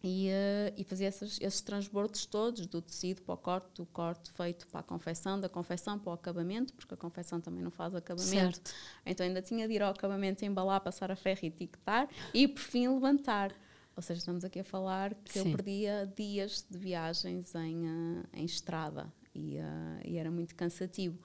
[0.07, 4.31] E, uh, e fazia esses, esses transbordos todos, do tecido para o corte, do corte
[4.31, 7.93] feito para a confecção, da confecção para o acabamento, porque a confecção também não faz
[7.93, 8.57] acabamento.
[8.57, 8.71] Certo.
[9.05, 12.61] Então ainda tinha de ir ao acabamento, embalar, passar a ferro e etiquetar e por
[12.61, 13.53] fim levantar.
[13.97, 15.51] Ou seja, estamos aqui a falar que Sim.
[15.51, 21.19] eu perdia dias de viagens em, uh, em estrada e, uh, e, era muito cansativo.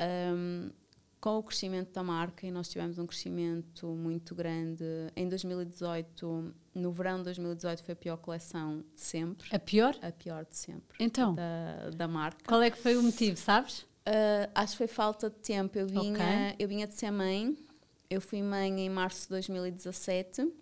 [0.00, 0.70] Um,
[1.22, 4.84] com o crescimento da marca, e nós tivemos um crescimento muito grande.
[5.14, 9.48] Em 2018, no verão de 2018, foi a pior coleção de sempre.
[9.54, 9.96] A pior?
[10.02, 10.96] A pior de sempre.
[10.98, 11.36] Então?
[11.36, 12.44] Da, da marca.
[12.44, 13.82] Qual é que foi o motivo, sabes?
[14.02, 15.78] Uh, acho que foi falta de tempo.
[15.78, 16.56] Eu vinha, okay.
[16.58, 17.56] eu vinha de ser mãe.
[18.10, 20.52] Eu fui mãe em março de 2017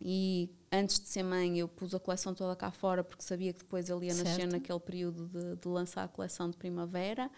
[0.00, 3.60] e antes de ser mãe, eu pus a coleção toda cá fora porque sabia que
[3.60, 4.26] depois ele ia certo.
[4.26, 7.30] nascer naquele período de, de, lançar a coleção de primavera.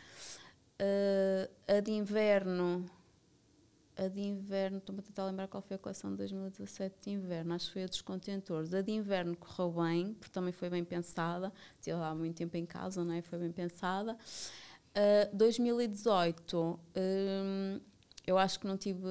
[0.81, 2.87] Uh, a de inverno,
[3.97, 7.55] a de inverno, estou-me a tentar lembrar qual foi a coleção de 2017 de inverno,
[7.55, 8.73] acho que foi a dos contentores.
[8.73, 12.65] A de inverno correu bem, porque também foi bem pensada, tinha lá muito tempo em
[12.65, 13.23] casa, não é?
[13.23, 14.17] Foi bem pensada.
[14.95, 17.81] Uh, 2018, um,
[18.27, 19.07] eu acho que não tive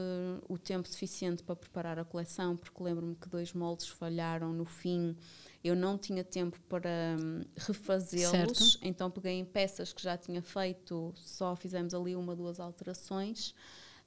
[0.47, 5.17] o tempo suficiente para preparar a coleção, porque lembro-me que dois moldes falharam no fim.
[5.63, 6.89] Eu não tinha tempo para
[7.19, 12.59] um, refazê-los, então peguei em peças que já tinha feito, só fizemos ali uma, duas
[12.59, 13.53] alterações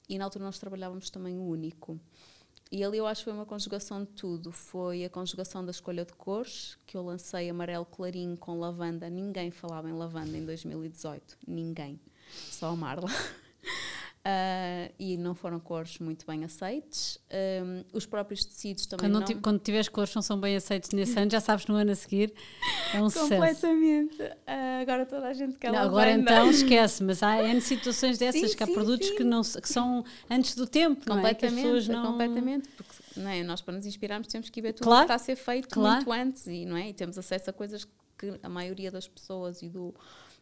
[0.09, 1.99] e na altura nós trabalhávamos também o único.
[2.71, 4.49] E ali eu acho que foi uma conjugação de tudo.
[4.49, 9.09] Foi a conjugação da escolha de cores, que eu lancei amarelo clarinho com lavanda.
[9.09, 11.37] Ninguém falava em lavanda em 2018.
[11.45, 11.99] Ninguém.
[12.49, 13.09] Só a Marla.
[14.23, 17.17] Uh, e não foram cores muito bem aceites.
[17.63, 19.41] Um, os próprios tecidos também quando não.
[19.41, 22.31] Quando tiveres cores não são bem aceitos nesse ano, já sabes no ano a seguir
[22.93, 24.11] é um Completamente.
[24.11, 24.33] sucesso.
[24.33, 28.51] Uh, agora toda a gente quer não, Agora então esquece, mas há N situações dessas
[28.51, 29.15] sim, que há sim, produtos sim.
[29.15, 31.81] Que, não, que são antes do tempo, completamente, não é?
[31.81, 32.11] Que não...
[32.11, 33.43] Completamente, porque não é?
[33.43, 35.95] nós para nos inspirarmos temos que ver tudo claro, que está a ser feito claro.
[35.95, 36.89] muito antes e, não é?
[36.89, 37.87] e temos acesso a coisas
[38.19, 39.95] que a maioria das pessoas e do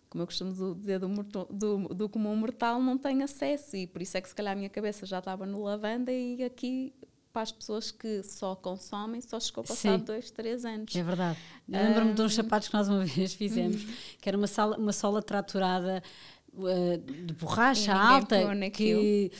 [0.09, 4.17] como eu costumo dizer, do, do, do comum mortal não tem acesso e por isso
[4.17, 6.93] é que se calhar a minha cabeça já estava no lavanda e aqui
[7.31, 10.03] para as pessoas que só consomem só chegou a passar Sim.
[10.03, 10.95] dois, três anos.
[10.95, 11.37] É verdade.
[11.67, 12.15] Eu lembro-me um...
[12.15, 13.85] de uns sapatos que nós uma vez fizemos,
[14.19, 16.01] que era uma, sala, uma sola traturada
[16.53, 18.37] uh, de borracha alta
[18.71, 19.31] que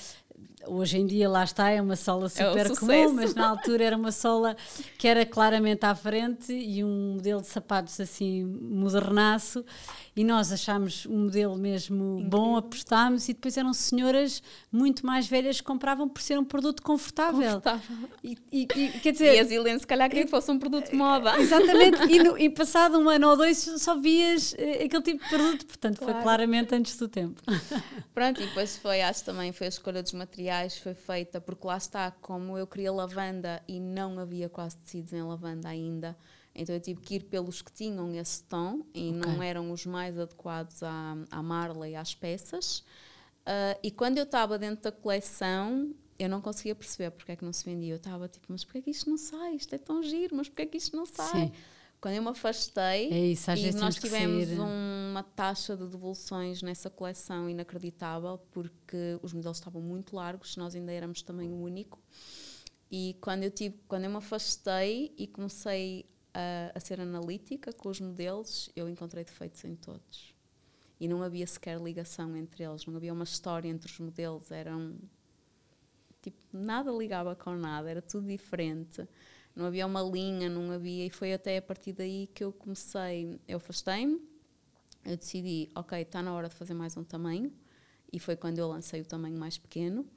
[0.68, 3.84] hoje em dia lá está, é uma sola é super é comum, mas na altura
[3.86, 4.56] era uma sola
[4.98, 9.66] que era claramente à frente e um modelo de sapatos assim modernaço
[10.20, 12.30] e nós achámos um modelo mesmo Incrível.
[12.30, 16.84] bom, apostámos e depois eram senhoras muito mais velhas que compravam por ser um produto
[16.84, 17.40] confortável.
[17.40, 18.10] Confortável.
[18.22, 20.90] E, e, e quer dizer, e as Helene se calhar queria que fosse um produto
[20.90, 21.40] de moda.
[21.40, 25.30] Exatamente, e, no, e passado um ano ou dois só vias eh, aquele tipo de
[25.30, 26.14] produto, portanto claro.
[26.14, 27.42] foi claramente antes do tempo.
[28.14, 30.49] Pronto, e depois foi, acho também, foi a escolha dos materiais,
[30.82, 35.22] foi feita, porque lá está, como eu queria lavanda e não havia quase tecidos em
[35.22, 36.18] lavanda ainda,
[36.54, 39.12] então eu tive que ir pelos que tinham esse tom e okay.
[39.12, 42.80] não eram os mais adequados à, à marla e às peças.
[43.40, 47.46] Uh, e quando eu estava dentro da coleção, eu não conseguia perceber porque é que
[47.46, 47.94] não se vendia.
[47.94, 49.56] Eu estava tipo, mas porquê é que isto não sai?
[49.56, 51.48] Isto é tão giro, mas porquê é que isto não sai?
[51.48, 51.52] Sim.
[52.02, 57.50] Quando eu me afastei é isso, e nós tivemos uma taxa de devoluções nessa coleção
[57.50, 62.00] inacreditável porque os modelos estavam muito largos, nós ainda éramos também o único.
[62.90, 67.90] E quando eu tive, quando eu me afastei e comecei a, a ser analítica com
[67.90, 70.34] os modelos, eu encontrei defeitos em todos.
[71.00, 74.98] E não havia sequer ligação entre eles, não havia uma história entre os modelos, eram.
[76.22, 79.08] Tipo, nada ligava com nada, era tudo diferente.
[79.60, 81.06] Não havia uma linha, não havia.
[81.06, 83.38] E foi até a partir daí que eu comecei.
[83.46, 84.18] Eu afastei-me,
[85.04, 87.52] eu decidi, ok, está na hora de fazer mais um tamanho.
[88.12, 90.08] E foi quando eu lancei o tamanho mais pequeno.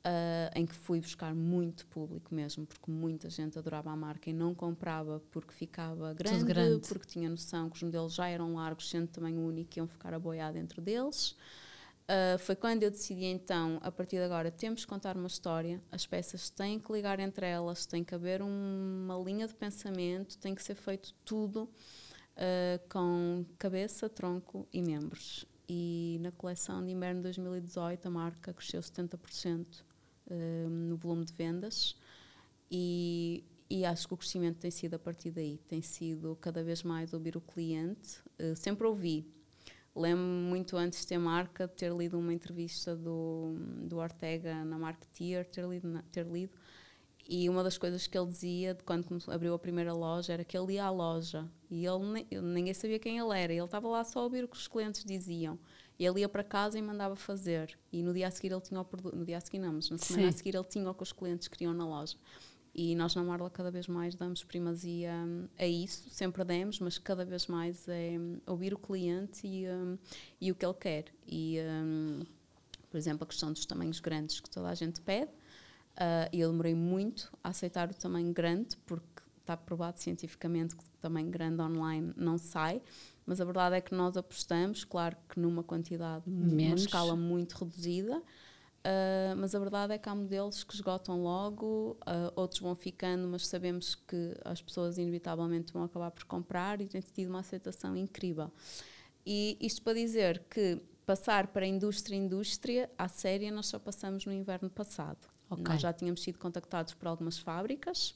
[0.00, 4.32] Uh, em que fui buscar muito público mesmo, porque muita gente adorava a marca e
[4.32, 6.88] não comprava porque ficava grande, grande.
[6.88, 10.18] porque tinha noção que os modelos já eram largos, sendo também único, iam ficar a
[10.18, 11.36] boiar dentro deles.
[12.10, 15.80] Uh, foi quando eu decidi então, a partir de agora, temos que contar uma história,
[15.92, 20.36] as peças têm que ligar entre elas, tem que haver um, uma linha de pensamento,
[20.38, 21.64] tem que ser feito tudo
[22.34, 25.46] uh, com cabeça, tronco e membros.
[25.68, 29.64] E na coleção de inverno 2018 a marca cresceu 70%
[30.68, 31.96] no volume de vendas
[32.70, 36.84] e, e, acho que o crescimento tem sido a partir daí, tem sido cada vez
[36.84, 38.18] mais ouvir o cliente.
[38.38, 39.26] Uh, sempre ouvi.
[39.94, 43.54] Lembro muito antes de ter marca, de ter lido uma entrevista do,
[43.86, 46.56] do Ortega na Marketeer, ter lido, ter lido
[47.32, 50.58] e uma das coisas que ele dizia de quando abriu a primeira loja era que
[50.58, 53.52] ele ia à loja e ele, ninguém sabia quem ele era.
[53.52, 55.56] Ele estava lá só a ouvir o que os clientes diziam.
[55.96, 57.78] Ele ia para casa e mandava fazer.
[57.92, 59.14] E no dia a seguir ele tinha o produto.
[59.14, 60.28] No dia a seguir não, mas na semana Sim.
[60.28, 62.16] a seguir ele tinha o que os clientes queriam na loja.
[62.74, 65.12] E nós na Marla cada vez mais damos primazia
[65.58, 68.12] a isso, sempre demos, mas cada vez mais é
[68.46, 69.98] ouvir o cliente e, um,
[70.40, 71.04] e o que ele quer.
[71.26, 72.20] E, um,
[72.90, 75.30] por exemplo, a questão dos tamanhos grandes que toda a gente pede.
[75.96, 79.04] Uh, eu demorei muito a aceitar o tamanho grande, porque
[79.40, 82.80] está provado cientificamente que o tamanho grande online não sai
[83.30, 86.52] mas a verdade é que nós apostamos, claro que numa quantidade, Menos.
[86.52, 88.20] numa escala muito reduzida,
[88.84, 93.28] uh, mas a verdade é que há modelos que esgotam logo, uh, outros vão ficando,
[93.28, 97.96] mas sabemos que as pessoas inevitavelmente vão acabar por comprar e tem tido uma aceitação
[97.96, 98.50] incrível.
[99.24, 104.32] E isto para dizer que passar para indústria indústria, à séria, nós só passamos no
[104.32, 105.28] inverno passado.
[105.50, 105.64] Okay.
[105.64, 108.14] Nós já tínhamos sido contactados por algumas fábricas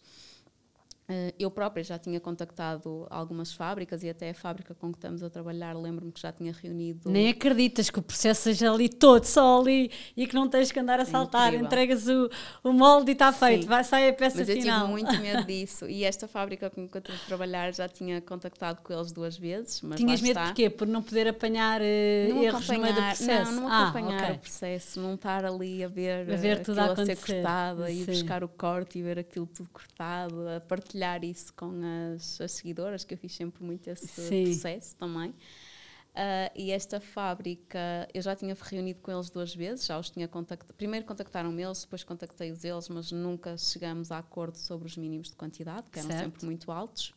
[1.39, 5.29] eu própria já tinha contactado algumas fábricas e até a fábrica com que estamos a
[5.29, 7.11] trabalhar, lembro-me que já tinha reunido.
[7.11, 10.81] Nem acreditas que o processo seja ali todo, só ali e que não tens que
[10.81, 11.67] andar a é saltar, incrível.
[11.67, 12.31] entregas o,
[12.63, 14.89] o molde e está feito, vai sair a peça Mas final.
[14.89, 17.75] Mas eu tive muito medo disso e esta fábrica com que eu estou a trabalhar
[17.75, 19.83] já tinha contactado com eles duas vezes.
[19.83, 20.47] Mas Tinhas medo está.
[20.47, 20.71] porquê?
[20.71, 23.53] Por não poder apanhar uh, erros no meio do processo?
[23.53, 24.37] Não, não ah, acompanhar okay.
[24.37, 28.05] o processo, não estar ali a ver, a ver tudo a, a ser cortado, e
[28.05, 31.81] buscar o corte e ver aquilo tudo cortado, a partilhar isso com
[32.15, 34.45] as, as seguidoras, que eu fiz sempre muito esse Sim.
[34.45, 35.31] processo também.
[35.31, 40.29] Uh, e esta fábrica, eu já tinha reunido com eles duas vezes, já os tinha
[40.29, 40.73] contactado.
[40.75, 45.37] Primeiro contactaram-me eles, depois contactei-os eles, mas nunca chegamos a acordo sobre os mínimos de
[45.37, 46.25] quantidade, que eram certo.
[46.25, 47.13] sempre muito altos.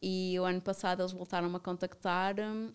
[0.00, 2.70] E o ano passado eles voltaram-me a contactar hum,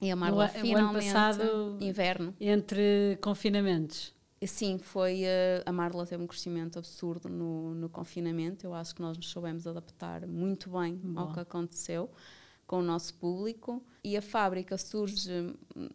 [0.00, 0.74] e a Marla o, finalmente.
[0.74, 2.34] O ano passado, inverno.
[2.40, 4.14] Entre confinamentos.
[4.46, 8.66] Sim, foi uh, a Marla teve um crescimento absurdo no, no confinamento.
[8.66, 11.28] Eu acho que nós nos soubemos adaptar muito bem Boa.
[11.28, 12.10] ao que aconteceu
[12.66, 13.82] com o nosso público.
[14.02, 15.30] E a fábrica surge
[15.76, 15.88] hum,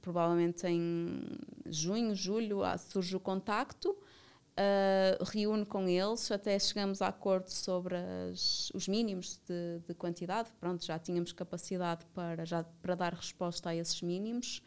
[0.00, 1.22] provavelmente em
[1.66, 7.96] junho, julho, ah, surge o contacto, uh, reúne com eles, até chegamos a acordo sobre
[7.96, 10.50] as, os mínimos de, de, quantidade.
[10.58, 14.62] Pronto, já tínhamos capacidade para, já, para dar resposta a esses mínimos.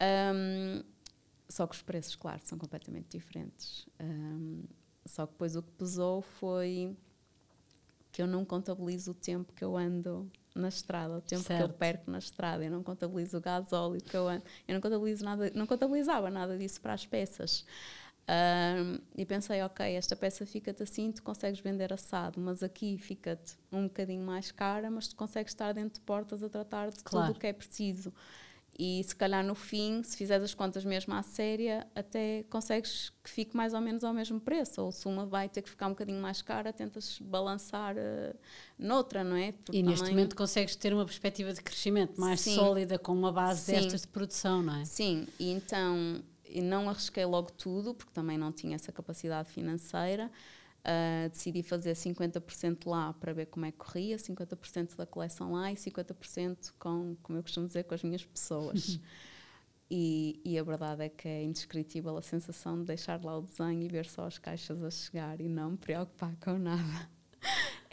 [0.00, 0.82] Um,
[1.54, 3.86] só que os preços, claro, são completamente diferentes.
[4.00, 4.64] Um,
[5.06, 6.96] só que depois o que pesou foi
[8.10, 11.64] que eu não contabilizo o tempo que eu ando na estrada, o tempo certo.
[11.64, 14.80] que eu perco na estrada, eu não contabilizo o gasóleo que eu ando, eu não
[14.80, 17.64] contabilizo nada, não contabilizava nada disso para as peças.
[18.28, 23.56] Um, e pensei, ok, esta peça fica-te assim, tu consegues vender assado, mas aqui fica-te
[23.70, 27.28] um bocadinho mais cara, mas tu consegues estar dentro de portas a tratar de claro.
[27.28, 28.12] tudo o que é preciso.
[28.76, 33.30] E se calhar no fim, se fizeres as contas mesmo à séria, até consegues que
[33.30, 34.82] fique mais ou menos ao mesmo preço.
[34.82, 38.36] Ou se uma vai ter que ficar um bocadinho mais cara, tentas balançar uh,
[38.76, 39.52] noutra, não é?
[39.52, 40.14] Porque e neste também...
[40.14, 42.56] momento consegues ter uma perspectiva de crescimento mais Sim.
[42.56, 43.72] sólida com uma base Sim.
[43.72, 44.84] destas de produção, não é?
[44.84, 46.20] Sim, e então
[46.62, 50.30] não arrisquei logo tudo, porque também não tinha essa capacidade financeira.
[50.84, 55.72] Uh, decidi fazer 50% lá para ver como é que corria, 50% da coleção lá
[55.72, 59.00] e 50% com, como eu costumo dizer, com as minhas pessoas.
[59.90, 63.82] e, e, a verdade é que é indescritível a sensação de deixar lá o desenho
[63.82, 67.08] e ver só as caixas a chegar e não me preocupar com nada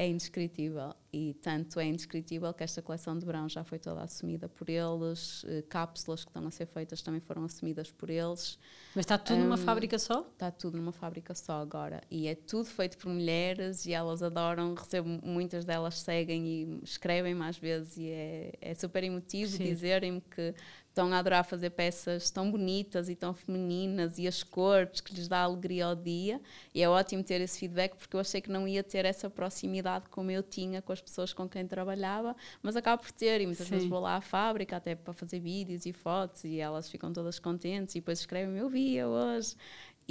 [0.02, 0.96] é indescritível.
[1.14, 5.46] E tanto é indescritível que esta coleção de verão já foi toda assumida por eles,
[5.48, 8.58] eh, cápsulas que estão a ser feitas também foram assumidas por eles.
[8.96, 10.22] Mas está tudo um, numa fábrica só?
[10.22, 12.02] Está tudo numa fábrica só agora.
[12.10, 17.36] E é tudo feito por mulheres e elas adoram, recebo, muitas delas seguem e escrevem
[17.36, 20.56] mais vezes e é, é super emotivo dizerem-me que
[20.92, 25.28] estão a adorar fazer peças tão bonitas e tão femininas e as cores que lhes
[25.28, 26.40] dá alegria ao dia.
[26.76, 30.10] E é ótimo ter esse feedback porque eu achei que não ia ter essa proximidade
[30.10, 33.40] como eu tinha com as pessoas com quem trabalhava, mas acabo por ter.
[33.40, 33.76] E muitas Sim.
[33.76, 37.40] vezes vou lá à fábrica até para fazer vídeos e fotos e elas ficam todas
[37.40, 39.56] contentes e depois escrevem: Eu via hoje.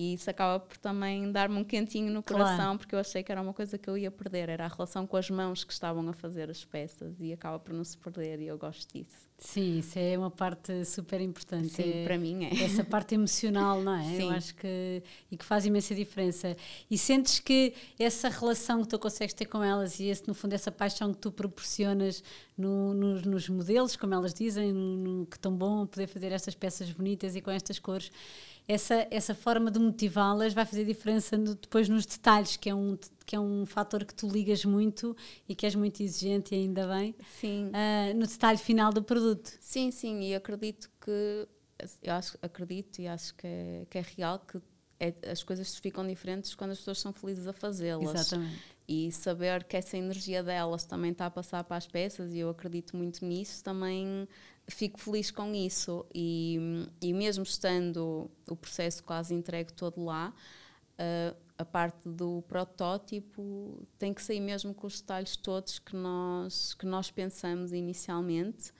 [0.01, 2.79] E isso acaba por também dar-me um quentinho no coração, claro.
[2.79, 5.15] porque eu achei que era uma coisa que eu ia perder, era a relação com
[5.15, 8.47] as mãos que estavam a fazer as peças e acaba por não se perder e
[8.47, 9.29] eu gosto disso.
[9.37, 11.69] Sim, isso é uma parte super importante.
[11.69, 12.63] Sim, é, para mim é.
[12.65, 14.05] Essa parte emocional, não é?
[14.05, 14.23] Sim.
[14.23, 16.57] Eu acho que e que faz imensa diferença.
[16.91, 20.55] E sentes que essa relação que tu consegues ter com elas e esse no fundo
[20.55, 22.23] essa paixão que tu proporcionas
[22.57, 26.55] no, no, nos modelos, como elas dizem, no, no, que tão bom poder fazer estas
[26.55, 28.11] peças bonitas e com estas cores
[28.71, 32.97] essa, essa forma de motivá-las vai fazer diferença no, depois nos detalhes, que é, um,
[33.27, 35.17] que é um fator que tu ligas muito
[35.49, 37.67] e que és muito exigente, e ainda bem, sim.
[37.67, 39.51] Uh, no detalhe final do produto.
[39.61, 41.49] Sim, sim, e acredito que,
[42.01, 44.61] eu acho, acredito e acho que é, que é real que
[45.01, 48.15] é, as coisas ficam diferentes quando as pessoas são felizes a fazê-las.
[48.15, 48.57] Exatamente.
[48.87, 52.51] E saber que essa energia delas também está a passar para as peças, e eu
[52.51, 54.29] acredito muito nisso, também
[54.71, 60.33] fico feliz com isso e, e mesmo estando o processo quase entregue todo lá,
[60.99, 66.75] uh, a parte do protótipo tem que sair mesmo com os detalhes todos que nós,
[66.75, 68.73] que nós pensamos inicialmente.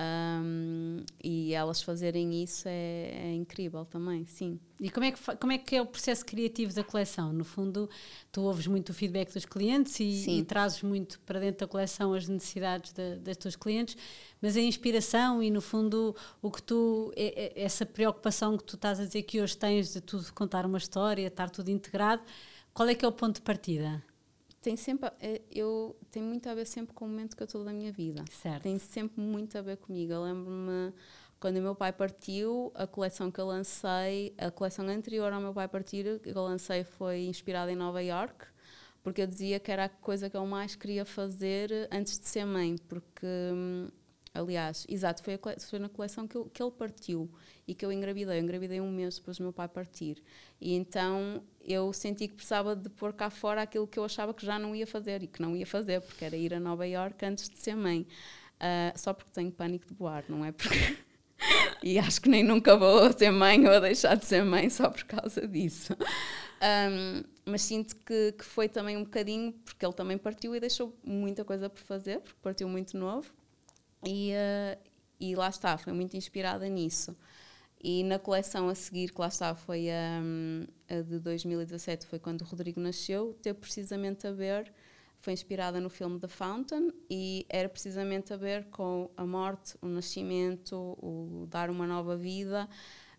[0.00, 4.60] Um, e elas fazerem isso é, é, incrível também, sim.
[4.80, 7.32] E como é, que, como é que é o processo criativo da coleção?
[7.32, 7.90] No fundo,
[8.30, 12.14] tu ouves muito o feedback dos clientes e, e trazes muito para dentro da coleção
[12.14, 13.96] as necessidades de, das tuas clientes,
[14.40, 18.76] mas a inspiração e, no fundo, o que tu, é, é, essa preocupação que tu
[18.76, 22.22] estás a dizer que hoje tens de tudo contar uma história, estar tudo integrado,
[22.72, 24.00] qual é que é o ponto de partida?
[24.60, 27.64] Tem sempre é, eu tem muito a ver sempre com o momento que eu estou
[27.64, 28.24] da minha vida.
[28.30, 28.62] Certo.
[28.62, 30.12] tem sempre muito a ver comigo.
[30.12, 30.92] Eu lembro-me
[31.40, 35.54] quando o meu pai partiu a coleção que eu lancei a coleção anterior ao meu
[35.54, 38.46] pai partir que eu lancei foi inspirada em Nova York
[39.02, 42.44] porque eu dizia que era a coisa que eu mais queria fazer antes de ser
[42.44, 43.88] mãe, porque hum,
[44.38, 45.38] Aliás, exato, foi,
[45.68, 47.30] foi na coleção que, eu, que, ele partiu
[47.68, 48.38] e que eu engravidei.
[48.38, 50.22] Eu engravidei um mês depois do meu pai partir.
[50.58, 54.44] E então eu senti que precisava de pôr cá fora aquilo que eu achava que
[54.44, 57.22] já não ia fazer e que não ia fazer, porque era ir a Nova York
[57.26, 58.06] antes de ser mãe.
[58.56, 60.50] Uh, só porque tenho pânico de voar, não é?
[60.50, 60.96] Porque.
[61.84, 65.04] e acho que nem nunca vou ser mãe ou deixar de ser mãe só por
[65.04, 65.92] causa disso.
[65.92, 70.96] Um, mas sinto que, que foi também um bocadinho, porque ele também partiu e deixou
[71.04, 73.30] muita coisa por fazer, porque partiu muito novo
[74.04, 74.78] e, uh,
[75.20, 77.14] e lá está, foi muito inspirada nisso.
[77.82, 80.20] E na coleção a seguir, que lá está, foi a,
[80.88, 84.72] a de 2017, foi quando o Rodrigo nasceu, teve precisamente a ver,
[85.20, 89.86] foi inspirada no filme The Fountain e era precisamente a ver com a morte, o
[89.86, 92.68] nascimento, o dar uma nova vida.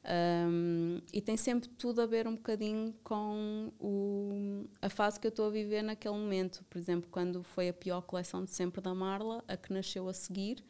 [0.05, 5.30] Um, e tem sempre tudo a ver um bocadinho com o, a fase que eu
[5.30, 6.64] estou a viver naquele momento.
[6.70, 10.14] Por exemplo, quando foi a pior coleção de sempre da Marla, a que nasceu a
[10.14, 10.64] seguir,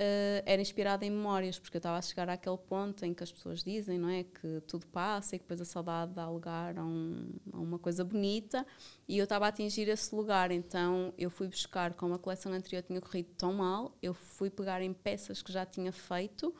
[0.00, 3.32] uh, era inspirada em memórias, porque eu estava a chegar àquele ponto em que as
[3.32, 6.84] pessoas dizem não é, que tudo passa e que depois a saudade dá lugar a,
[6.84, 8.66] um, a uma coisa bonita,
[9.08, 10.50] e eu estava a atingir esse lugar.
[10.50, 14.82] Então eu fui buscar, como a coleção anterior tinha corrido tão mal, eu fui pegar
[14.82, 16.54] em peças que já tinha feito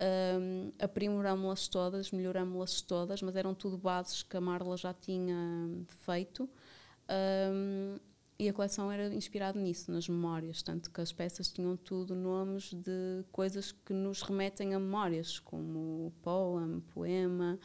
[0.00, 5.36] um, aprimorámos-las todas, melhorámos-las todas, mas eram tudo bases que a Marla já tinha
[6.04, 6.48] feito.
[7.10, 7.98] Um,
[8.38, 12.72] e a coleção era inspirada nisso, nas memórias, tanto que as peças tinham tudo nomes
[12.72, 17.58] de coisas que nos remetem a memórias, como poem, poema,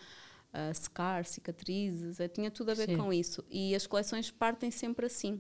[0.52, 2.98] uh, scar, cicatrizes, é, tinha tudo a ver Sim.
[2.98, 3.44] com isso.
[3.52, 5.40] E as coleções partem sempre assim.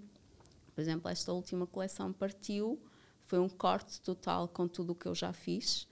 [0.76, 2.80] Por exemplo, esta última coleção partiu,
[3.26, 5.88] foi um corte total com tudo o que eu já fiz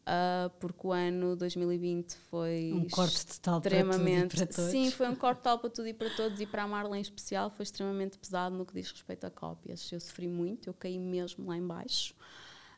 [0.00, 4.70] uh, porque o ano 2020 foi um corte total extremamente para, para todos.
[4.70, 7.00] Sim, foi um corte total para tudo e para todos e para a Marla em
[7.00, 9.90] especial foi extremamente pesado no que diz respeito a cópias.
[9.92, 12.14] Eu sofri muito, eu caí mesmo lá embaixo.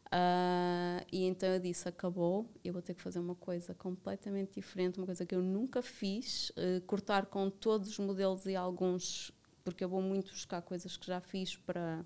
[0.07, 4.99] Uh, e então eu disse: acabou, eu vou ter que fazer uma coisa completamente diferente,
[4.99, 9.33] uma coisa que eu nunca fiz, uh, cortar com todos os modelos e alguns,
[9.65, 12.05] porque eu vou muito buscar coisas que já fiz para,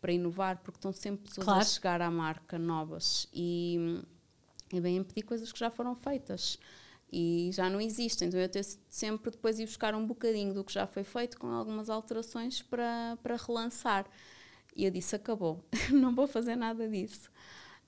[0.00, 1.60] para inovar, porque estão sempre pessoas claro.
[1.60, 3.28] a chegar à marca novas.
[3.30, 4.02] E
[4.72, 6.58] e vêm pedir coisas que já foram feitas
[7.12, 8.28] e já não existem.
[8.28, 11.46] Então eu tenho sempre depois ir buscar um bocadinho do que já foi feito com
[11.46, 14.06] algumas alterações para, para relançar.
[14.74, 17.30] E eu disse: acabou, não vou fazer nada disso.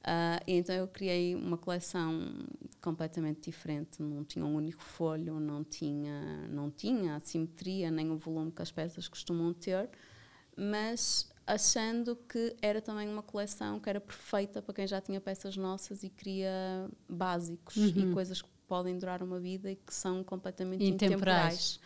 [0.02, 2.32] Uh, então eu criei uma coleção
[2.80, 4.00] completamente diferente.
[4.00, 8.62] Não tinha um único folho, não tinha, não tinha a simetria nem o volume que
[8.62, 9.90] as peças costumam ter,
[10.56, 15.56] mas achando que era também uma coleção que era perfeita para quem já tinha peças
[15.56, 18.10] nossas e queria básicos uhum.
[18.10, 21.78] e coisas que podem durar uma vida e que são completamente intemporais.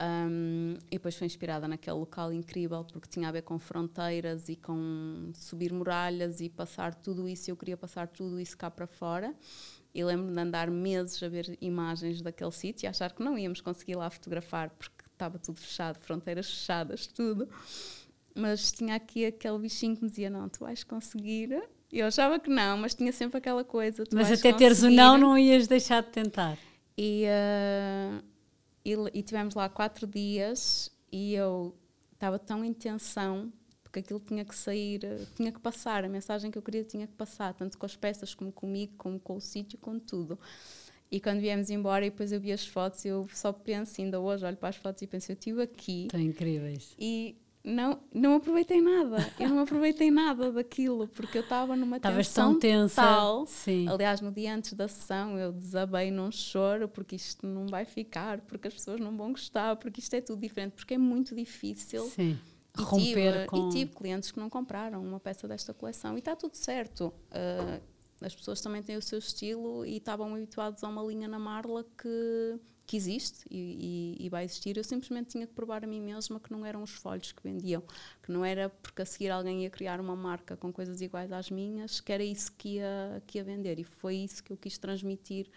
[0.00, 4.56] Um, e depois foi inspirada naquele local incrível porque tinha a ver com fronteiras e
[4.56, 7.50] com subir muralhas e passar tudo isso.
[7.50, 9.34] Eu queria passar tudo isso cá para fora.
[9.94, 13.60] E lembro-me de andar meses a ver imagens daquele sítio e achar que não íamos
[13.60, 17.48] conseguir lá fotografar porque estava tudo fechado, fronteiras fechadas, tudo
[18.34, 21.62] mas tinha aqui aquele bichinho que me dizia: Não, tu vais conseguir.
[21.92, 24.04] Eu achava que não, mas tinha sempre aquela coisa.
[24.12, 24.58] mas até conseguir.
[24.58, 26.58] teres o não, não ias deixar de tentar.
[26.96, 28.22] E, uh,
[28.84, 31.74] e, e tivemos lá quatro dias e eu
[32.14, 33.52] estava tão em tensão
[33.92, 35.00] porque aquilo tinha que sair,
[35.36, 38.34] tinha que passar, a mensagem que eu queria tinha que passar, tanto com as peças
[38.34, 40.38] como comigo, como com o sítio, com tudo.
[41.10, 44.46] E quando viemos embora e depois eu vi as fotos, eu só penso, ainda hoje
[44.46, 46.04] olho para as fotos e penso, eu estive aqui.
[46.06, 46.94] Estão incríveis.
[46.98, 49.16] E não, não aproveitei nada.
[49.38, 53.02] Eu não aproveitei nada daquilo, porque eu estava numa Estavas tensão tão tensa.
[53.02, 53.46] Tal.
[53.46, 53.88] Sim.
[53.88, 58.40] Aliás, no dia antes da sessão eu desabei num choro, porque isto não vai ficar,
[58.40, 62.04] porque as pessoas não vão gostar, porque isto é tudo diferente, porque é muito difícil.
[62.06, 62.38] Sim.
[62.76, 63.68] E Romper tive, com...
[63.68, 67.12] e tive clientes que não compraram uma peça desta coleção e está tudo certo.
[67.30, 67.80] Uh,
[68.20, 71.84] as pessoas também têm o seu estilo e estavam habituados a uma linha na Marla
[71.96, 72.58] que
[72.92, 76.38] que existe e, e, e, vai existir, eu simplesmente tinha que provar a mim mesma
[76.38, 77.82] que não eram os folhos que vendiam,
[78.22, 81.50] que não era porque a seguir alguém ia criar uma marca com coisas iguais às
[81.50, 83.78] minhas, que era isso que ia, que ia vender.
[83.78, 85.48] E foi isso que eu quis transmitir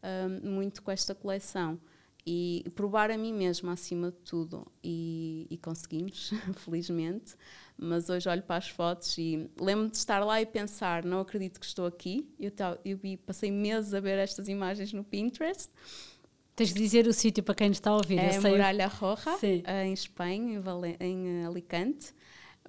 [0.00, 1.76] um, muito com esta coleção.
[2.24, 4.64] E provar a mim mesma acima de tudo.
[4.82, 7.34] E, e conseguimos, felizmente.
[7.76, 11.58] Mas hoje olho para as fotos e lembro-me de estar lá e pensar: não acredito
[11.58, 12.28] que estou aqui.
[12.38, 12.52] Eu,
[12.84, 15.70] eu passei meses a ver estas imagens no Pinterest
[16.56, 18.18] Tens de dizer o sítio para quem está a ouvir.
[18.18, 19.62] É Muralha Roja, Sim.
[19.84, 20.62] em Espanha,
[20.98, 22.14] em, em Alicante.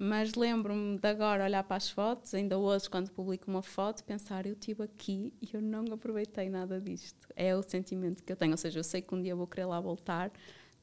[0.00, 4.46] Mas lembro-me de agora olhar para as fotos, ainda hoje, quando publico uma foto, pensar:
[4.46, 7.26] eu estive aqui e eu não aproveitei nada disto.
[7.34, 8.52] É o sentimento que eu tenho.
[8.52, 10.30] Ou seja, eu sei que um dia vou querer lá voltar,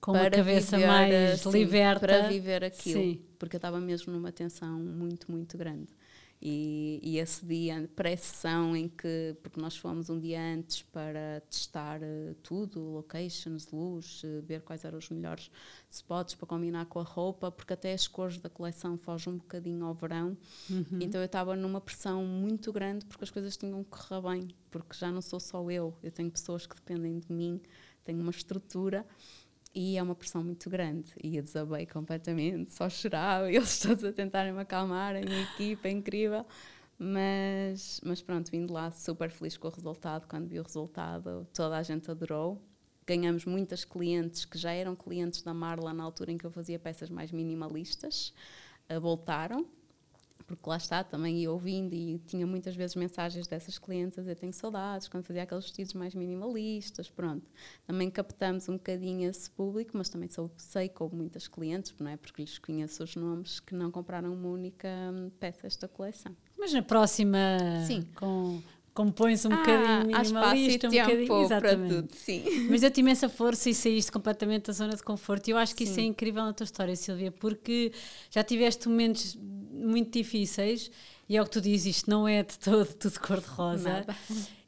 [0.02, 3.22] com uma cabeça mais assim, liberta para viver aquilo, Sim.
[3.40, 5.88] porque eu estava mesmo numa tensão muito, muito grande.
[6.42, 12.02] E, e esse dia, pré-sessão, em que, porque nós fomos um dia antes para testar
[12.02, 15.50] uh, tudo, locations, luz, uh, ver quais eram os melhores
[15.90, 19.86] spots para combinar com a roupa, porque até as cores da coleção fogem um bocadinho
[19.86, 20.38] ao verão.
[20.70, 21.00] Uhum.
[21.02, 24.96] Então eu estava numa pressão muito grande porque as coisas tinham que correr bem, porque
[24.96, 27.62] já não sou só eu, eu tenho pessoas que dependem de mim,
[28.04, 29.06] tenho uma estrutura
[29.76, 31.14] e é uma pressão muito grande.
[31.22, 35.90] E eu desabei completamente, só chorava, eles todos a tentarem me acalmar, a minha equipa
[35.90, 36.46] é incrível.
[36.98, 40.28] Mas, mas pronto, vindo lá super feliz com o resultado.
[40.28, 42.62] Quando vi o resultado, toda a gente adorou.
[43.06, 46.80] Ganhamos muitas clientes que já eram clientes da Marla na altura em que eu fazia
[46.80, 48.34] peças mais minimalistas,
[49.00, 49.68] voltaram
[50.48, 54.54] porque lá está, também ia ouvindo e tinha muitas vezes mensagens dessas clientes eu tenho
[54.54, 57.50] saudades, quando fazia aqueles vestidos mais minimalistas, pronto.
[57.86, 62.18] Também captamos um bocadinho esse público, mas também sou, sei houve muitas clientes, não é?
[62.18, 66.36] Porque lhes conheço os nomes, que não compraram uma única hum, peça desta coleção.
[66.58, 67.38] Mas na próxima,
[67.86, 68.04] Sim.
[68.16, 68.62] com
[68.96, 71.94] compõe-se um ah, bocadinho minimalista, um bocadinho exatamente.
[71.94, 72.68] Para tudo, sim.
[72.70, 75.50] Mas eu te imensa força e saíste completamente da zona de conforto.
[75.50, 75.92] E eu acho que sim.
[75.92, 77.92] isso é incrível na tua história, Silvia, porque
[78.32, 79.38] já tiveste momentos
[79.76, 80.90] muito difíceis
[81.28, 84.06] e é o que tu dizes, isto não é de todo tudo cor-de-rosa.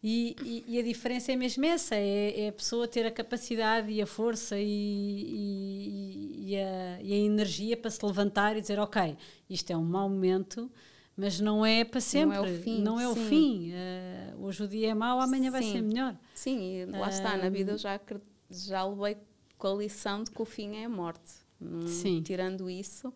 [0.03, 3.91] E, e, e, a diferença é mesmo essa: é, é, a pessoa ter a capacidade
[3.91, 9.17] e a força e, a, e a energia para se levantar e dizer, ok,
[9.49, 10.71] isto é um mau momento
[11.17, 12.37] mas não é para sempre.
[12.37, 12.81] Não é o fim.
[12.81, 13.71] Não é o fim.
[13.71, 15.49] Uh, hoje o dia é mau, amanhã sim.
[15.49, 16.15] vai ser melhor.
[16.35, 17.99] Sim, e lá uh, está, na vida eu já,
[18.51, 19.17] já levei
[19.57, 21.33] com a lição de que o fim é a morte.
[21.59, 23.11] Hum, tirando isso,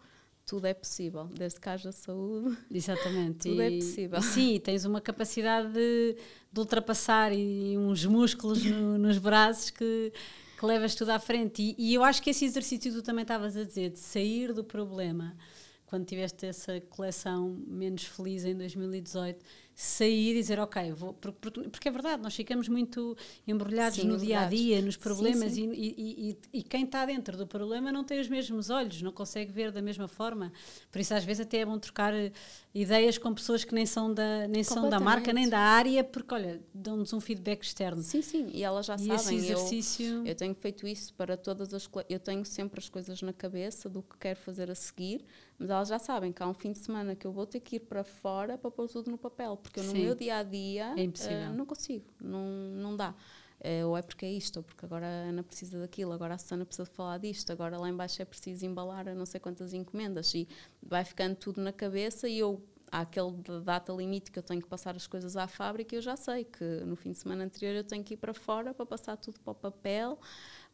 [0.52, 2.58] tudo é possível, desde que haja saúde.
[2.70, 3.48] Exatamente.
[3.48, 4.22] tudo é e, é possível.
[4.22, 6.18] Sim, tens uma capacidade de,
[6.52, 10.12] de ultrapassar e uns músculos no, nos braços que,
[10.60, 11.62] que levas tudo à frente.
[11.62, 14.62] E, e eu acho que esse exercício tu também estavas a dizer, de sair do
[14.62, 15.38] problema
[15.86, 19.46] quando tiveste essa coleção menos feliz em 2018,
[19.82, 23.18] sair e dizer, ok, vou, porque, porque é verdade, nós ficamos muito
[23.48, 25.74] embrulhados sim, no dia a dia, nos problemas, sim, sim.
[25.74, 29.12] E, e, e, e, quem está dentro do problema não tem os mesmos olhos, não
[29.12, 30.54] consegue ver da mesma forma.
[30.92, 32.32] Por isso, às vezes, até é bom trocar eh,
[32.76, 36.32] ideias com pessoas que nem são da, nem são da marca, nem da área, porque,
[36.32, 38.04] olha, dão-nos um feedback externo.
[38.04, 39.16] Sim, sim, e elas já sabem.
[39.16, 40.18] Esse exercício...
[40.20, 41.90] Eu, eu tenho feito isso para todas as.
[42.08, 45.26] Eu tenho sempre as coisas na cabeça do que quero fazer a seguir
[45.62, 47.76] mas elas já sabem que há um fim de semana que eu vou ter que
[47.76, 50.06] ir para fora para pôr tudo no papel, porque eu no Sim.
[50.06, 53.14] meu dia a dia é uh, não consigo, não, não dá.
[53.60, 56.38] Uh, ou é porque é isto, ou porque agora a Ana precisa daquilo, agora a
[56.40, 60.34] Susana precisa falar disto, agora lá embaixo é preciso embalar a não sei quantas encomendas
[60.34, 60.48] e
[60.82, 62.60] vai ficando tudo na cabeça e eu
[62.92, 63.32] há aquele
[63.64, 66.44] data limite que eu tenho que passar as coisas à fábrica e eu já sei
[66.44, 69.40] que no fim de semana anterior eu tenho que ir para fora para passar tudo
[69.40, 70.20] para o papel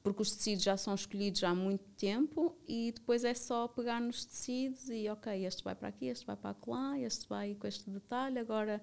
[0.08, 4.24] porque os tecidos já são escolhidos há muito tempo e depois é só pegar nos
[4.24, 7.90] tecidos e ok, este vai para aqui, este vai para lá, este vai com este
[7.90, 8.82] detalhe, agora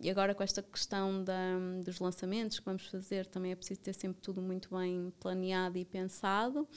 [0.00, 3.94] e agora com esta questão da, dos lançamentos que vamos fazer, também é preciso ter
[3.94, 6.68] sempre tudo muito bem planeado e pensado.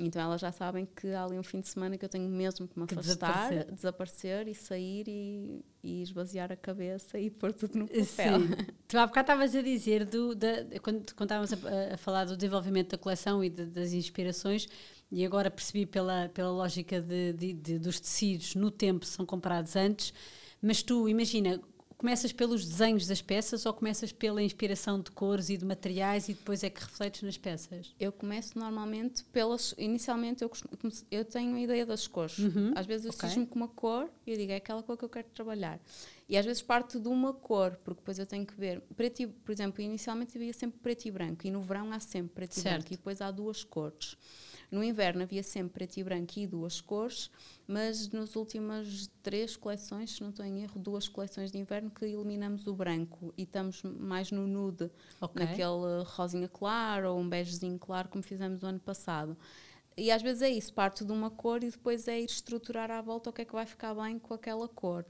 [0.00, 2.66] Então elas já sabem que há ali um fim de semana que eu tenho mesmo
[2.66, 3.74] que me que afastar, desaparecer.
[3.74, 4.48] desaparecer.
[4.48, 8.04] e sair e, e, esvaziar a cabeça e pôr tudo no papel.
[8.04, 8.48] Sim.
[8.88, 12.36] tu há bocado estavas a dizer, do, da, quando, quando estávamos a, a, falar do
[12.36, 14.66] desenvolvimento da coleção e de, das inspirações,
[15.12, 19.76] e agora percebi pela, pela lógica de, de, de, dos tecidos no tempo são comprados
[19.76, 20.12] antes,
[20.60, 21.60] mas tu imagina,
[21.96, 26.34] começas pelos desenhos das peças ou começas pela inspiração de cores e de materiais e
[26.34, 27.94] depois é que refletes nas peças?
[27.98, 29.74] Eu começo normalmente pelas.
[29.78, 30.50] Inicialmente eu,
[31.10, 32.38] eu tenho a ideia das cores.
[32.38, 32.72] Uhum.
[32.74, 33.46] Às vezes eu okay.
[33.46, 35.80] com uma cor e eu digo é aquela cor que eu quero trabalhar.
[36.28, 38.80] E às vezes parte de uma cor, porque depois eu tenho que ver.
[38.96, 42.34] Preto e, por exemplo, inicialmente havia sempre preto e branco e no verão há sempre
[42.34, 42.66] preto certo.
[42.66, 44.16] e branco e depois há duas cores.
[44.74, 47.30] No inverno havia sempre preto e branco e duas cores,
[47.64, 52.04] mas nas últimas três coleções, se não estou em erro, duas coleções de inverno que
[52.04, 55.46] eliminamos o branco e estamos mais no nude, okay.
[55.46, 59.36] naquele rosinha claro ou um begezinho claro, como fizemos o ano passado.
[59.96, 63.00] E às vezes é isso, parte de uma cor e depois é ir estruturar à
[63.00, 65.06] volta o que é que vai ficar bem com aquela cor.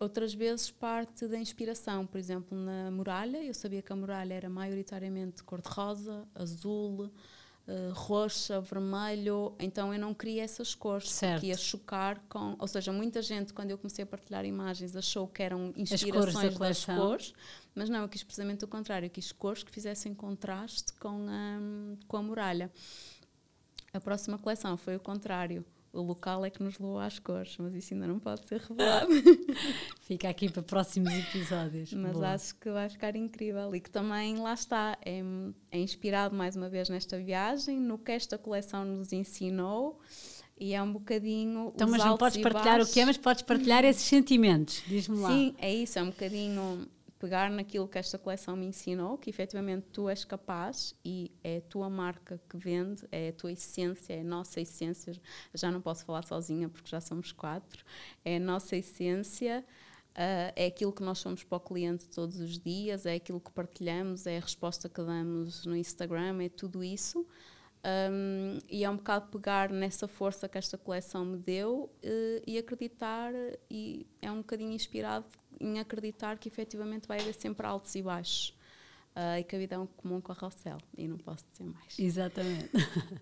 [0.00, 4.48] Outras vezes parte da inspiração, por exemplo, na muralha, eu sabia que a muralha era
[4.48, 7.10] maioritariamente cor-de-rosa, azul,
[7.66, 11.40] uh, roxa, vermelho, então eu não queria essas cores, certo.
[11.40, 12.56] que ia chocar com.
[12.58, 16.84] Ou seja, muita gente, quando eu comecei a partilhar imagens, achou que eram inspirações das
[16.84, 17.34] cores,
[17.74, 21.58] mas não, eu quis precisamente o contrário, eu quis cores que fizessem contraste com a,
[22.06, 22.70] com a muralha.
[23.92, 25.64] A próxima coleção foi o contrário.
[25.96, 29.08] O local é que nos levou às cores, mas isso ainda não pode ser revelado.
[30.02, 31.92] Fica aqui para próximos episódios.
[31.92, 32.34] mas Boa.
[32.34, 35.22] acho que vai ficar incrível e que também, lá está, é,
[35.70, 39.98] é inspirado mais uma vez nesta viagem, no que esta coleção nos ensinou.
[40.58, 41.70] E é um bocadinho.
[41.74, 44.82] Então, mas não podes partilhar o que é, mas podes partilhar esses sentimentos.
[44.86, 45.28] Diz-me lá.
[45.28, 46.88] Sim, é isso, é um bocadinho
[47.26, 51.60] pegar naquilo que esta coleção me ensinou, que efetivamente tu és capaz e é a
[51.60, 55.12] tua marca que vende, é a tua essência, é a nossa essência.
[55.52, 57.84] Já não posso falar sozinha porque já somos quatro.
[58.24, 59.64] É a nossa essência.
[60.12, 63.50] Uh, é aquilo que nós somos para o cliente todos os dias, é aquilo que
[63.50, 67.26] partilhamos, é a resposta que damos no Instagram, é tudo isso.
[67.84, 72.56] Um, e é um bocado pegar nessa força que esta coleção me deu uh, e
[72.56, 73.32] acreditar,
[73.70, 75.26] e é um bocadinho inspirado
[75.60, 78.54] em acreditar que efetivamente vai haver sempre altos e baixos.
[79.16, 81.98] Uh, e que a vida é um comum carrossel, e não posso dizer mais.
[81.98, 82.70] Exatamente.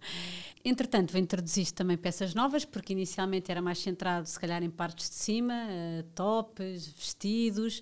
[0.65, 5.15] Entretanto, introduziste também peças novas, porque inicialmente era mais centrado, se calhar, em partes de
[5.15, 7.81] cima, uh, tops, vestidos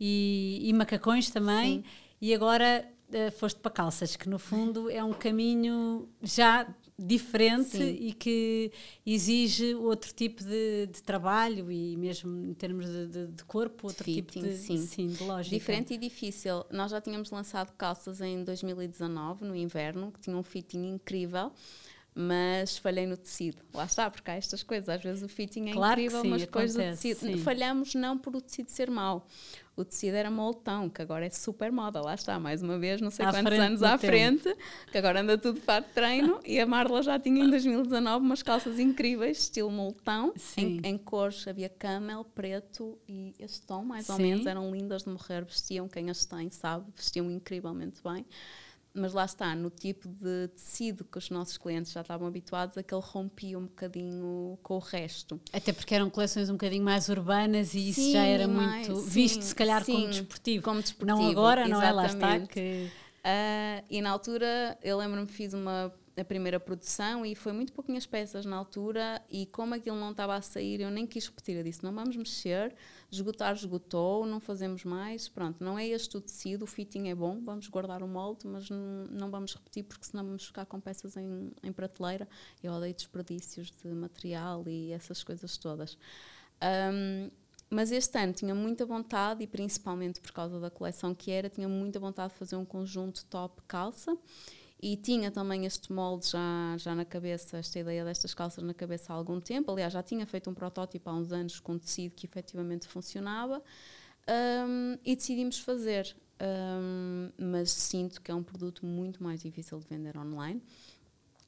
[0.00, 1.82] e, e macacões também.
[1.82, 1.84] Sim.
[2.20, 6.66] E agora uh, foste para calças, que no fundo é um caminho já
[6.98, 7.96] diferente Sim.
[8.00, 8.70] e que
[9.04, 14.04] exige outro tipo de, de, trabalho e mesmo em termos de, de, de corpo, outro
[14.04, 14.78] Fitting, tipo de, sim.
[14.78, 15.56] Sim, de lógica.
[15.56, 16.64] Diferente e difícil.
[16.70, 21.52] Nós já tínhamos lançado calças em 2019, no inverno, que tinham um fitting incrível
[22.14, 23.62] mas falhei no tecido.
[23.72, 24.88] Lá está, porque há estas coisas.
[24.88, 27.38] Às vezes o fitting é claro incrível, sim, mas depois acontece, o tecido.
[27.38, 29.26] Falhamos não por o tecido ser mau.
[29.74, 32.00] O tecido era moltão, que agora é super moda.
[32.00, 34.06] Lá está, mais uma vez, não sei à quantos anos à tempo.
[34.06, 34.56] frente,
[34.90, 36.40] que agora anda tudo para treino.
[36.44, 41.48] e a Marla já tinha em 2019 umas calças incríveis, estilo moltão, em, em, cores.
[41.48, 44.46] Havia camel, preto e este tom, mais ou menos.
[44.46, 46.84] Eram lindas de morrer, vestiam quem as tem, sabe?
[46.94, 48.26] Vestiam incrivelmente bem
[48.94, 53.00] mas lá está, no tipo de tecido que os nossos clientes já estavam habituados, aquele
[53.02, 55.40] rompia um bocadinho com o resto.
[55.52, 59.10] Até porque eram coleções um bocadinho mais urbanas e isso já era mais, muito sim,
[59.10, 60.64] visto, se calhar, sim, como desportivo.
[60.64, 61.22] Como desportivo.
[61.22, 61.80] Não agora, exatamente.
[61.80, 61.92] não é?
[61.92, 62.90] Lá está que.
[63.24, 68.06] Uh, e na altura, eu lembro-me fiz uma a primeira produção e foi muito pouquinhas
[68.06, 71.62] peças na altura e como aquilo não estava a sair eu nem quis repetir, eu
[71.62, 72.74] disse não vamos mexer
[73.10, 77.40] esgotar esgotou, não fazemos mais pronto, não é este o tecido, o fitting é bom
[77.40, 81.16] vamos guardar o molde, mas não, não vamos repetir porque senão vamos ficar com peças
[81.16, 82.28] em, em prateleira.
[82.62, 85.96] Eu odeio desperdícios de material e essas coisas todas.
[86.62, 87.30] Um,
[87.70, 91.68] mas este ano tinha muita vontade, e principalmente por causa da coleção que era, tinha
[91.68, 94.16] muita vontade de fazer um conjunto top calça
[94.82, 99.12] e tinha também este molde já, já na cabeça, esta ideia destas calças na cabeça
[99.12, 99.70] há algum tempo.
[99.70, 103.62] Aliás, já tinha feito um protótipo há uns anos com tecido que efetivamente funcionava
[104.28, 106.16] um, e decidimos fazer.
[106.42, 110.60] Um, mas sinto que é um produto muito mais difícil de vender online.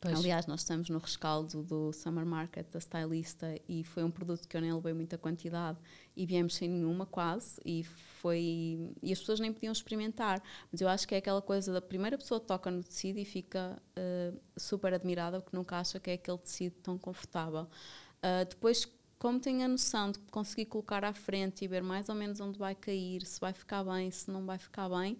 [0.04, 0.18] Pois.
[0.18, 4.54] Aliás, nós estamos no rescaldo do Summer Market da Stylista e foi um produto que
[4.54, 5.78] eu nem levei muita quantidade
[6.14, 10.88] e viemos sem nenhuma quase e foi e as pessoas nem podiam experimentar mas eu
[10.88, 14.92] acho que é aquela coisa da primeira pessoa toca no tecido e fica uh, super
[14.92, 18.86] admirada porque nunca acha que é aquele tecido tão confortável uh, depois
[19.18, 22.58] como tem a noção de conseguir colocar à frente e ver mais ou menos onde
[22.58, 25.16] vai cair se vai ficar bem se não vai ficar bem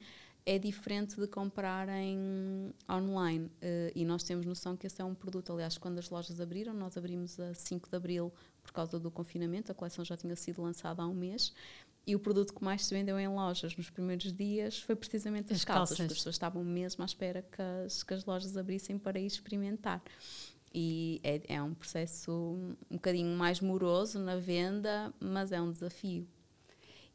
[0.47, 3.47] é diferente de comprarem online.
[3.47, 5.53] Uh, e nós temos noção que esse é um produto.
[5.53, 8.33] Aliás, quando as lojas abriram, nós abrimos a 5 de abril
[8.63, 11.53] por causa do confinamento, a coleção já tinha sido lançada há um mês.
[12.07, 15.61] E o produto que mais se vendeu em lojas nos primeiros dias foi precisamente as,
[15.61, 15.97] as calças.
[15.97, 16.13] calças.
[16.13, 20.03] As pessoas estavam mesmo à espera que as, que as lojas abrissem para ir experimentar.
[20.75, 22.33] E é, é um processo
[22.91, 26.29] um bocadinho mais moroso na venda, mas é um desafio.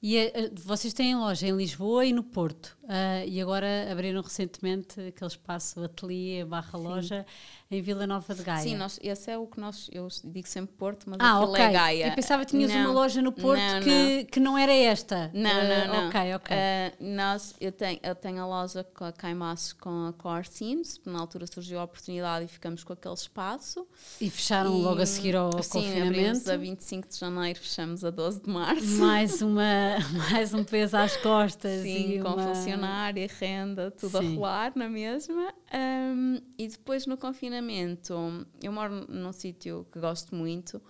[0.02, 2.78] E a, a, vocês têm loja em Lisboa e no Porto.
[2.84, 7.26] Uh, e agora abriram recentemente aquele espaço ateliê barra loja
[7.72, 8.64] em Vila Nova de Gaia.
[8.64, 11.66] Sim, nós, esse é o que nós, eu digo sempre Porto, mas ah, okay.
[11.66, 12.08] é Gaia.
[12.08, 14.26] Eu pensava que tinhas não, uma loja no Porto não, que, não.
[14.26, 15.30] que não era esta.
[15.36, 16.08] Não, uh, não, não.
[16.08, 16.58] Ok, ok.
[16.58, 21.00] Uh, nós, eu, tenho, eu tenho a loja com a Caimaço com a Core Teams,
[21.06, 23.88] na altura surgiu a oportunidade e ficamos com aquele espaço.
[24.20, 26.40] E fecharam e, logo a seguir ao sim, confinamento.
[26.40, 29.00] Sim, a 25 de janeiro, fechamos a 12 de março.
[29.00, 29.98] Mais, uma,
[30.32, 31.84] mais um peso às costas.
[31.84, 32.56] Sim, com uma...
[32.56, 34.34] funcionário, renda, tudo sim.
[34.34, 35.54] a rolar na mesma.
[35.72, 38.14] Um, e depois no confinamento,
[38.62, 40.82] eu moro num sítio que gosto muito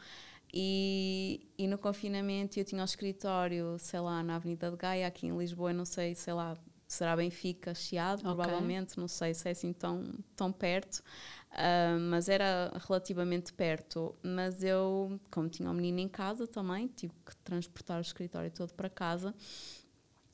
[0.53, 5.27] e, e no confinamento eu tinha um escritório, sei lá, na Avenida de Gaia, aqui
[5.27, 6.57] em Lisboa, não sei, sei lá,
[6.87, 8.33] será Benfica, Chiado, okay.
[8.33, 11.03] provavelmente, não sei se é assim tão, tão perto,
[11.51, 14.15] uh, mas era relativamente perto.
[14.23, 18.73] Mas eu, como tinha um menino em casa também, tive que transportar o escritório todo
[18.73, 19.35] para casa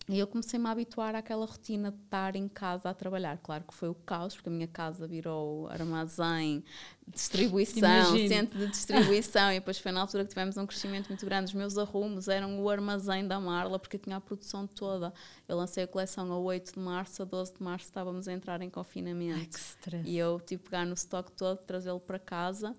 [0.07, 3.39] E eu comecei-me a habituar àquela rotina de estar em casa a trabalhar.
[3.39, 6.63] Claro que foi o caos, porque a minha casa virou armazém,
[7.07, 8.27] distribuição, Imagino.
[8.27, 11.45] centro de distribuição, e depois foi na altura que tivemos um crescimento muito grande.
[11.45, 15.11] Os meus arrumos eram o armazém da Marla, porque eu tinha a produção toda.
[15.47, 18.61] Eu lancei a coleção a 8 de março, a 12 de março estávamos a entrar
[18.61, 19.39] em confinamento.
[19.39, 20.07] Ai, que stress.
[20.07, 22.75] E eu tive que pegar no estoque todo, trazê-lo para casa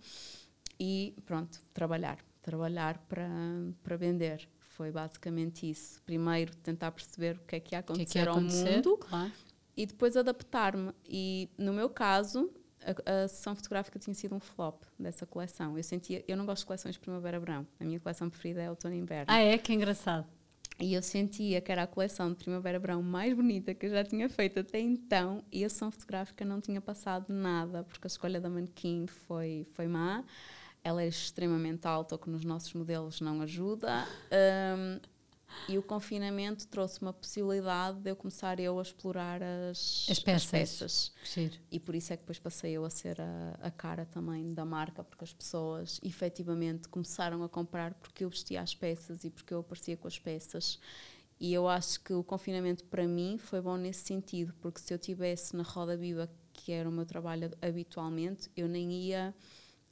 [0.79, 2.19] e pronto, trabalhar.
[2.41, 3.29] Trabalhar para,
[3.83, 4.49] para vender.
[4.77, 6.03] Foi basicamente isso.
[6.03, 8.69] Primeiro tentar perceber o que é que ia acontecer, que é que ia acontecer?
[8.69, 9.33] ao mundo claro.
[9.75, 10.93] e depois adaptar-me.
[11.09, 12.51] E no meu caso,
[12.85, 15.79] a, a, sessão fotográfica tinha sido um flop dessa coleção.
[15.79, 17.67] Eu sentia, eu não gosto de coleções de primavera-verão.
[17.81, 19.25] A minha coleção preferida é outono e inverno.
[19.29, 19.57] Ah, é?
[19.57, 20.27] Que engraçado.
[20.79, 24.29] E eu sentia que era a coleção de primavera-verão mais bonita que eu já tinha
[24.29, 28.51] feito até então e a sessão fotográfica não tinha passado nada, porque a escolha da
[28.51, 30.23] manequim foi, foi má
[30.87, 34.07] ela é extremamente alta, o que nos nossos modelos não ajuda.
[34.79, 35.01] Um,
[35.69, 40.45] e o confinamento trouxe uma possibilidade de eu começar eu a explorar as, as peças.
[40.45, 41.13] As peças.
[41.73, 44.65] E por isso é que depois passei eu a ser a, a, cara também da
[44.65, 49.53] marca, porque as pessoas efetivamente começaram a comprar porque eu vestia as peças e porque
[49.53, 50.79] eu aparecia com as peças.
[51.41, 54.99] E eu acho que o confinamento para mim foi bom nesse sentido, porque se eu
[54.99, 59.35] tivesse na roda viva, que era o meu trabalho habitualmente, eu nem ia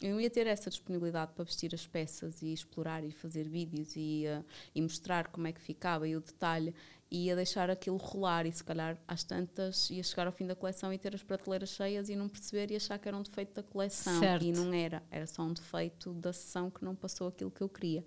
[0.01, 4.25] eu ia ter essa disponibilidade para vestir as peças e explorar e fazer vídeos e,
[4.27, 6.75] uh, e mostrar como é que ficava e o detalhe
[7.11, 10.55] e ia deixar aquilo rolar e se calhar às tantas ia chegar ao fim da
[10.57, 13.55] coleção e ter as prateleiras cheias e não perceber e achar que era um defeito
[13.55, 14.45] da coleção certo.
[14.45, 17.69] e não era, era só um defeito da sessão que não passou aquilo que eu
[17.69, 18.05] queria.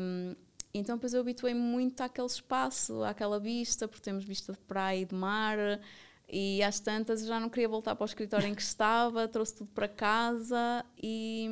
[0.00, 0.36] Um,
[0.72, 5.04] então depois eu habituei-me muito àquele espaço, àquela vista, porque temos vista de praia e
[5.04, 5.58] de mar,
[6.28, 9.70] e às tantas já não queria voltar para o escritório em que estava, trouxe tudo
[9.72, 11.48] para casa e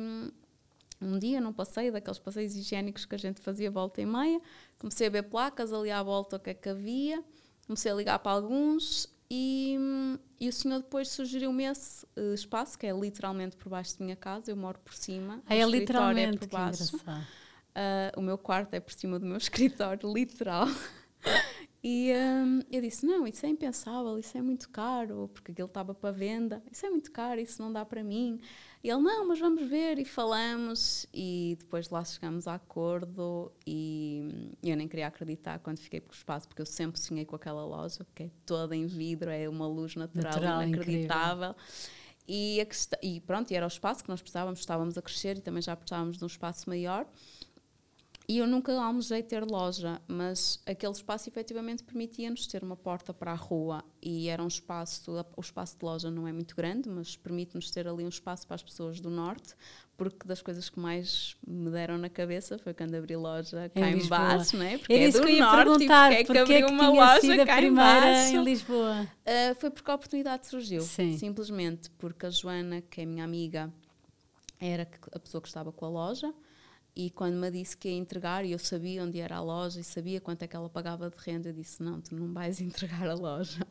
[1.01, 4.41] um dia num passeio, daqueles passeios higiênicos que a gente fazia volta e meia,
[4.77, 7.23] comecei a ver placas ali à volta o que é que havia,
[7.65, 9.77] comecei a ligar para alguns e,
[10.39, 14.15] e o senhor depois sugeriu-me esse uh, espaço, que é literalmente por baixo da minha
[14.15, 16.95] casa, eu moro por cima, é, o escritório é por baixo.
[16.97, 20.67] Uh, o meu quarto é por cima do meu escritório, literal.
[21.89, 25.95] E um, eu disse: Não, isso é impensável, isso é muito caro, porque aquilo estava
[25.95, 28.41] para venda, isso é muito caro, isso não dá para mim.
[28.83, 29.97] E ele: Não, mas vamos ver.
[29.97, 33.53] E falamos, e depois lá chegamos a acordo.
[33.65, 37.37] E eu nem queria acreditar quando fiquei com o espaço, porque eu sempre sonhei com
[37.37, 41.55] aquela loja, que é toda em vidro, é uma luz natural, natural inacreditável.
[42.27, 42.59] E,
[43.01, 45.73] e, pronto, e era o espaço que nós precisávamos, estávamos a crescer e também já
[45.73, 47.07] precisávamos de um espaço maior.
[48.29, 53.31] E eu nunca almejei ter loja, mas aquele espaço efetivamente permitia-nos ter uma porta para
[53.31, 57.15] a rua e era um espaço, o espaço de loja não é muito grande, mas
[57.15, 59.55] permite-nos ter ali um espaço para as pessoas do norte,
[59.95, 64.05] porque das coisas que mais me deram na cabeça foi quando abri loja cá em,
[64.07, 64.77] baixo, né?
[64.77, 66.89] porque Era é do que eu ia norte perguntar, e porque é que abri uma
[66.89, 68.35] loja cá em baixo.
[68.35, 69.07] em Lisboa?
[69.25, 71.17] Uh, foi porque a oportunidade surgiu, Sim.
[71.17, 73.73] simplesmente porque a Joana, que é minha amiga,
[74.59, 76.33] era a pessoa que estava com a loja,
[76.97, 79.83] e quando me disse que ia entregar, e eu sabia onde era a loja e
[79.83, 83.07] sabia quanto é que ela pagava de renda, eu disse: Não, tu não vais entregar
[83.07, 83.63] a loja.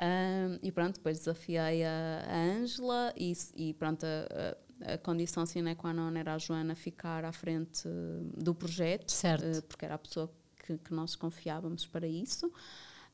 [0.00, 5.74] Um, e pronto, depois desafiei a Ângela e, e pronto, a, a, a condição sine
[5.74, 7.88] qua non era a Joana ficar à frente
[8.36, 10.30] do projeto, uh, porque era a pessoa
[10.64, 12.48] que, que nós confiávamos para isso.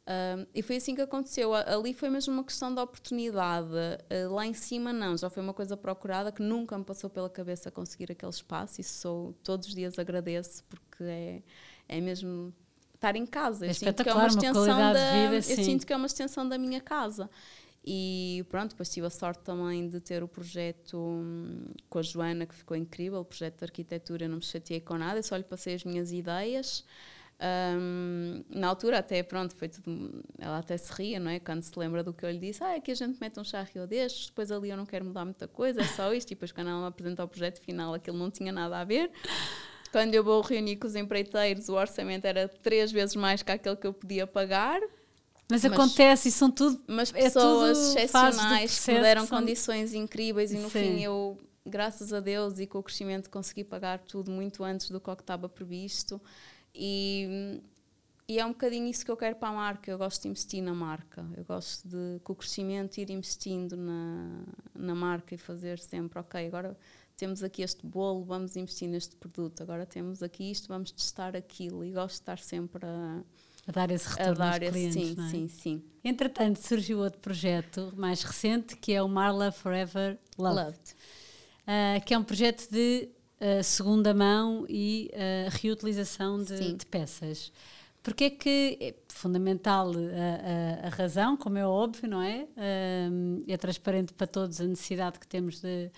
[0.09, 1.53] Um, e foi assim que aconteceu.
[1.53, 3.69] Ali foi mesmo uma questão de oportunidade.
[3.69, 7.29] Uh, lá em cima, não, já foi uma coisa procurada que nunca me passou pela
[7.29, 8.81] cabeça conseguir aquele espaço.
[8.81, 11.43] E sou, todos os dias agradeço, porque é,
[11.87, 12.55] é mesmo
[12.95, 13.67] estar em casa.
[13.67, 16.07] É eu sinto que é uma extensão uma da, vida, Eu sinto que é uma
[16.07, 17.29] extensão da minha casa.
[17.85, 22.47] E pronto, depois tive a sorte também de ter o projeto hum, com a Joana,
[22.47, 25.45] que ficou incrível, o projeto de arquitetura, não me chateei com nada, eu só lhe
[25.45, 26.85] passei as minhas ideias.
[27.41, 31.39] Um, na altura até pronto foi tudo ela até se ria não é?
[31.39, 33.45] Quando se lembra do que eu lhe disse ah é que a gente mete um
[33.45, 36.33] charrio destes depois ali eu não quero mudar muita coisa é só isto.
[36.33, 39.13] E depois quando ela me apresentou o projeto final aquilo não tinha nada a ver.
[39.93, 43.77] Quando eu vou reunir com os empreiteiros o orçamento era três vezes mais que aquele
[43.77, 44.81] que eu podia pagar.
[45.49, 49.39] Mas, mas acontece e são tudo mas pessoas é excepcionais que me deram são...
[49.39, 50.97] condições incríveis e no Sim.
[50.97, 55.01] fim eu graças a Deus e com o crescimento consegui pagar tudo muito antes do
[55.01, 56.21] que estava previsto
[56.75, 57.61] e,
[58.29, 59.91] e é um bocadinho isso que eu quero para a marca.
[59.91, 61.27] Eu gosto de investir na marca.
[61.37, 64.43] Eu gosto de, com o crescimento, ir investindo na,
[64.75, 66.77] na marca e fazer sempre, ok, agora
[67.17, 69.63] temos aqui este bolo, vamos investir neste produto.
[69.63, 71.85] Agora temos aqui isto, vamos testar aquilo.
[71.85, 73.23] E gosto de estar sempre a,
[73.67, 75.31] a dar esse retorno a dar aos clientes, sim, é?
[75.31, 75.85] sim, sim.
[76.05, 80.95] Entretanto, surgiu outro projeto mais recente que é o Marla Forever Loved, Loved.
[81.63, 83.11] Uh, que é um projeto de
[83.41, 87.53] uh, segunda mão e uh, reutilização de, de, peças.
[88.03, 92.47] Porque é que é fundamental a, a, a razão, como é óbvio, não é?
[93.47, 95.91] É transparente para todos a necessidade que temos de,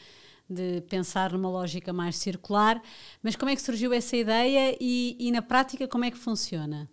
[0.49, 2.83] de pensar numa lógica mais circular,
[3.23, 6.89] mas como é que surgiu essa ideia e, e na prática como é que funciona?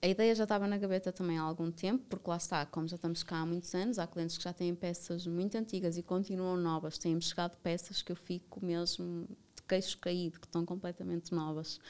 [0.00, 2.96] A ideia já estava na gaveta também há algum tempo, porque lá está, como já
[2.96, 6.56] estamos cá há muitos anos, há clientes que já têm peças muito antigas e continuam
[6.56, 6.98] novas.
[6.98, 9.28] Têm-me chegado peças que eu fico mesmo
[9.72, 11.80] queixo caído, que estão completamente novas.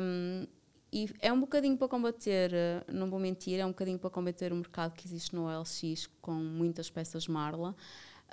[0.00, 0.46] Um,
[0.92, 2.52] e é um bocadinho para combater,
[2.86, 6.34] não vou mentir, é um bocadinho para combater o mercado que existe no OLX com
[6.34, 7.74] muitas peças Marla.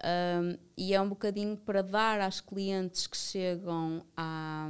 [0.03, 4.67] Um, e é um bocadinho para dar às clientes que chegam à,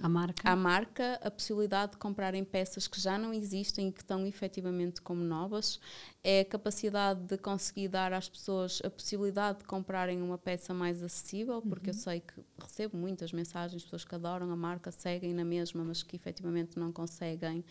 [0.00, 0.48] a marca.
[0.48, 5.02] à marca a possibilidade de comprarem peças que já não existem e que estão efetivamente
[5.02, 5.80] como novas.
[6.22, 11.02] É a capacidade de conseguir dar às pessoas a possibilidade de comprarem uma peça mais
[11.02, 11.96] acessível, porque uhum.
[11.96, 15.82] eu sei que recebo muitas mensagens de pessoas que adoram a marca, seguem na mesma,
[15.82, 17.64] mas que efetivamente não conseguem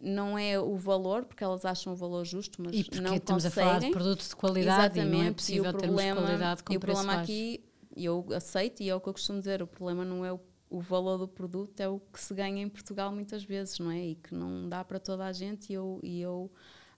[0.00, 3.44] não é o valor, porque elas acham o valor justo, mas e porque não estamos
[3.44, 3.68] conseguem.
[3.68, 5.14] a falar de produtos de qualidade Exatamente.
[5.14, 7.64] e não é possível termos qualidade com E o problema aqui,
[7.96, 10.80] eu aceito e é o que eu costumo dizer, o problema não é o, o
[10.80, 13.98] valor do produto, é o que se ganha em Portugal muitas vezes, não é?
[13.98, 16.52] E que não dá para toda a gente e eu, e eu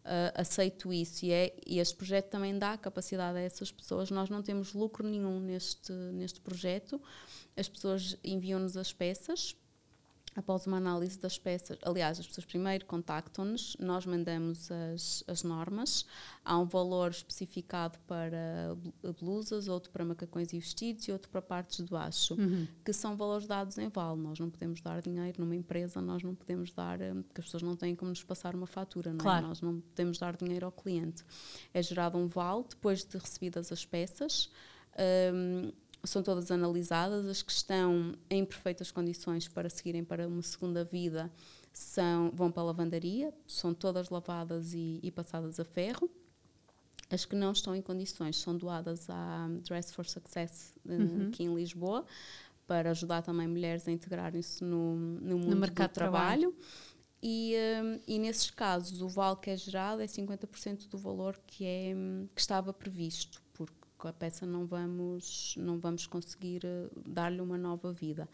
[0.05, 1.25] uh, aceito isso.
[1.25, 4.11] E, é, e este projeto também dá capacidade a essas pessoas.
[4.11, 7.01] Nós não temos lucro nenhum neste, neste projeto.
[7.57, 9.57] As pessoas enviam-nos as peças
[10.37, 16.05] após uma análise das peças, aliás, as pessoas primeiro contactam-nos, nós mandamos as, as normas,
[16.45, 18.77] há um valor especificado para
[19.19, 22.69] blusas, outro para macacões e vestidos e outro para partes do baixo, uhum.
[22.85, 24.21] que são valores dados em vale.
[24.21, 27.63] Nós não podemos dar dinheiro numa empresa, nós não podemos dar, eh, porque as pessoas
[27.63, 29.23] não têm como nos passar uma fatura, não é?
[29.23, 29.49] claro.
[29.49, 31.25] nós não podemos dar dinheiro ao cliente.
[31.73, 34.51] É gerado um vale depois de recebidas as peças.
[34.99, 35.73] Um,
[36.07, 41.31] são todas analisadas, as que estão em perfeitas condições para seguirem para uma segunda vida
[41.73, 46.11] são, vão para a lavandaria, são todas lavadas e, e passadas a ferro.
[47.11, 51.29] As que não estão em condições são doadas à Dress for Success uhum.
[51.29, 52.05] aqui em Lisboa,
[52.67, 56.51] para ajudar também mulheres a integrarem-se no, no mundo no mercado do trabalho.
[56.51, 56.57] trabalho.
[57.23, 61.65] E, um, e nesses casos, o vale que é gerado é 50% do valor que,
[61.65, 61.95] é,
[62.35, 63.43] que estava previsto
[64.07, 68.29] com a peça não vamos, não vamos conseguir uh, dar-lhe uma nova vida.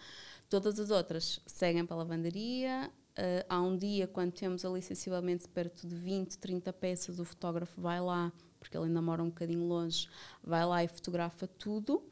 [0.51, 2.93] Todas as outras seguem para a lavandaria.
[3.13, 7.81] Uh, há um dia, quando temos ali sensivelmente perto de 20, 30 peças, o fotógrafo
[7.81, 10.09] vai lá, porque ele ainda mora um bocadinho longe,
[10.45, 12.03] vai lá e fotografa tudo.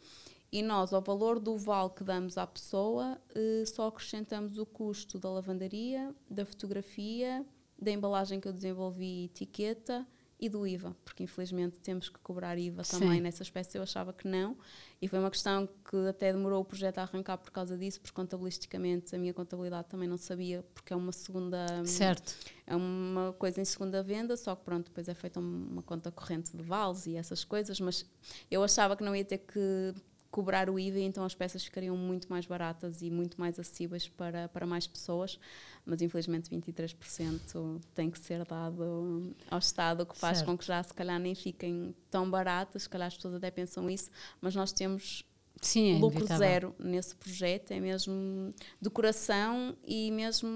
[0.51, 5.19] E nós, ao valor do vale que damos à pessoa, uh, só acrescentamos o custo
[5.19, 7.45] da lavandaria, da fotografia,
[7.79, 10.07] da embalagem que eu desenvolvi etiqueta
[10.41, 12.99] e do IVA, porque infelizmente temos que cobrar IVA Sim.
[12.99, 13.75] também nessas peças.
[13.75, 14.57] Eu achava que não,
[15.01, 18.15] e foi uma questão que até demorou o projeto a arrancar por causa disso, porque
[18.15, 21.85] contabilisticamente a minha contabilidade também não sabia, porque é uma segunda.
[21.85, 22.35] Certo.
[22.67, 26.57] É uma coisa em segunda venda, só que pronto, depois é feita uma conta corrente
[26.57, 28.07] de vales e essas coisas, mas
[28.51, 29.95] eu achava que não ia ter que
[30.31, 34.49] cobrar o IVA, então as peças ficariam muito mais baratas e muito mais acessíveis para,
[34.49, 35.39] para mais pessoas,
[35.85, 40.51] mas infelizmente 23% tem que ser dado ao Estado, o que faz certo.
[40.51, 43.91] com que já se calhar nem fiquem tão baratas, se calhar as pessoas até pensam
[43.91, 44.11] isso,
[44.41, 45.25] mas nós temos
[45.61, 46.39] Sim, é lucro inevitável.
[46.39, 50.49] zero nesse projeto, é mesmo de coração e mesmo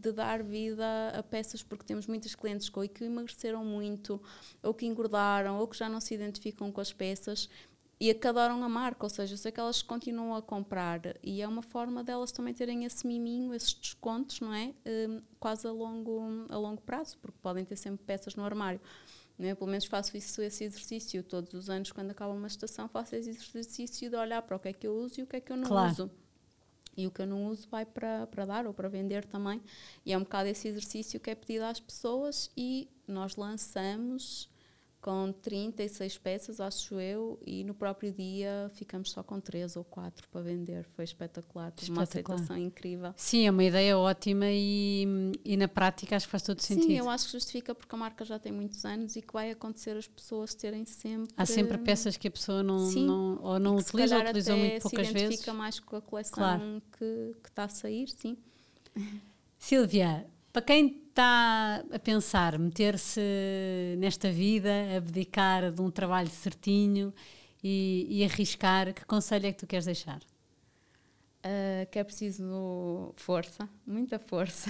[0.00, 4.20] de dar vida a peças, porque temos muitos clientes que emagreceram muito,
[4.62, 7.48] ou que engordaram, ou que já não se identificam com as peças
[8.00, 11.48] e adoram a marca, ou seja, eu sei que elas continuam a comprar e é
[11.48, 14.72] uma forma delas também terem esse miminho, esses descontos, não é?
[14.86, 18.80] Um, quase a longo, a longo prazo, porque podem ter sempre peças no armário.
[19.36, 19.54] Não é?
[19.54, 23.30] Pelo menos faço isso, esse exercício todos os anos, quando acaba uma estação, faço esse
[23.30, 25.52] exercício de olhar para o que é que eu uso e o que é que
[25.52, 25.90] eu não claro.
[25.90, 26.10] uso.
[26.96, 29.60] E o que eu não uso vai para, para dar ou para vender também.
[30.04, 34.48] E é um bocado esse exercício que é pedido às pessoas e nós lançamos
[35.08, 40.28] com 36 peças, acho eu, e no próprio dia ficamos só com 3 ou 4
[40.28, 40.84] para vender.
[40.94, 43.14] Foi espetacular, teve uma aceitação incrível.
[43.16, 46.88] Sim, é uma ideia ótima e, e na prática acho que faz todo sentido.
[46.88, 49.50] Sim, eu acho que justifica porque a marca já tem muitos anos e que vai
[49.50, 51.32] acontecer as pessoas terem sempre.
[51.38, 54.82] Há sempre peças que a pessoa não, Sim, não ou não utiliza ou utilizou muito
[54.82, 55.20] poucas vezes.
[55.20, 56.82] Se identifica mais com a coleção claro.
[56.98, 58.36] que, que está a sair, sim.
[59.58, 60.26] Silvia,
[60.58, 63.20] para quem está a pensar meter-se
[63.96, 67.14] nesta vida, abdicar de um trabalho certinho
[67.62, 70.20] e, e, arriscar, que conselho é que tu queres deixar?
[71.44, 74.68] Uh, que é preciso força, muita força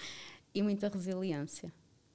[0.54, 1.70] e muita resiliência,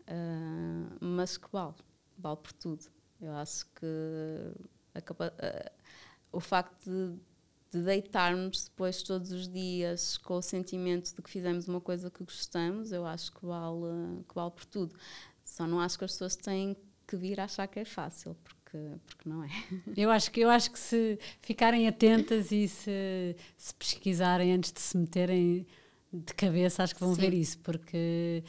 [0.07, 1.75] uh, mas que vale,
[2.17, 2.85] vale por tudo.
[3.21, 5.71] Eu acho que uh,
[6.31, 7.19] o facto de
[7.71, 12.23] de deitarmos depois todos os dias com o sentimento de que fizemos uma coisa que
[12.23, 14.95] gostamos, eu acho que vale, que vale por tudo.
[15.45, 16.75] Só não acho que as pessoas têm
[17.07, 19.49] que vir a achar que é fácil, porque, porque não é.
[19.95, 24.81] Eu acho, que, eu acho que se ficarem atentas e se, se pesquisarem antes de
[24.81, 25.65] se meterem
[26.11, 27.21] de cabeça, acho que vão Sim.
[27.21, 28.43] ver isso, porque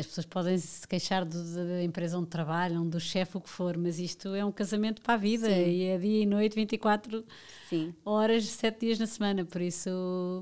[0.00, 3.76] as pessoas podem se queixar do, da empresa onde trabalham, do chefe, o que for,
[3.76, 5.68] mas isto é um casamento para a vida Sim.
[5.68, 7.24] e é dia e noite, 24
[7.68, 7.94] Sim.
[8.04, 9.90] horas, 7 dias na semana, por isso.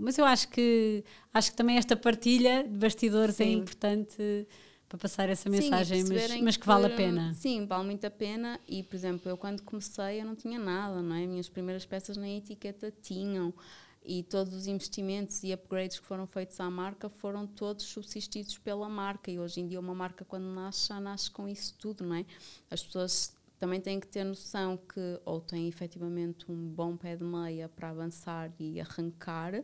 [0.00, 3.50] Mas eu acho que acho que também esta partilha de bastidores é Sim.
[3.50, 4.46] é importante
[4.88, 7.32] para passar essa mensagem, Sim, mas, mas que, que vale a pena.
[7.34, 8.58] Sim, vale muito a pena.
[8.68, 11.26] E, por exemplo, eu quando comecei eu não tinha nada, não é?
[11.26, 13.54] Minhas primeiras peças na etiqueta tinham
[14.02, 18.88] e todos os investimentos e upgrades que foram feitos à marca foram todos subsistidos pela
[18.88, 22.16] marca e hoje em dia uma marca quando nasce já nasce com isso tudo, não
[22.16, 22.24] é?
[22.70, 27.24] As pessoas também têm que ter noção que ou têm efetivamente um bom pé de
[27.24, 29.62] meia para avançar e arrancar,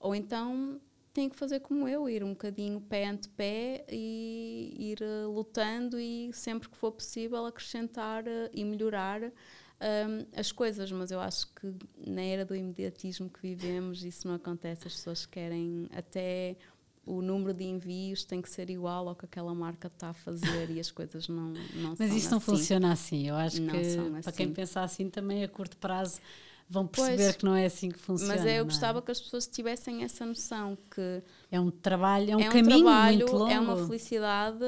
[0.00, 0.80] ou então
[1.12, 6.30] têm que fazer como eu, ir um bocadinho pé ante pé e ir lutando e
[6.34, 9.32] sempre que for possível acrescentar uh, e melhorar
[9.80, 11.74] um, as coisas, mas eu acho que
[12.06, 14.86] na era do imediatismo que vivemos isso não acontece.
[14.86, 16.56] As pessoas querem até
[17.04, 20.70] o número de envios tem que ser igual ao que aquela marca está a fazer
[20.70, 22.46] e as coisas não, não Mas isso não assim.
[22.46, 23.28] funciona assim.
[23.28, 24.20] Eu acho não que assim.
[24.22, 26.20] para quem pensa assim também a curto prazo
[26.68, 28.34] vão perceber pois, que não é assim que funciona.
[28.34, 28.64] Mas eu é?
[28.64, 29.02] gostava é?
[29.02, 32.84] que as pessoas tivessem essa noção que é um trabalho, é um, é um caminho
[32.84, 33.50] trabalho, muito longo.
[33.50, 34.64] É uma felicidade,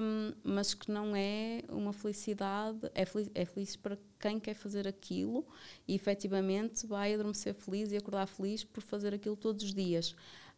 [0.00, 4.86] um, mas que não é uma felicidade, é feliz, é feliz para quem quer fazer
[4.86, 5.44] aquilo
[5.86, 10.14] e efetivamente vai adormecer feliz e acordar feliz por fazer aquilo todos os dias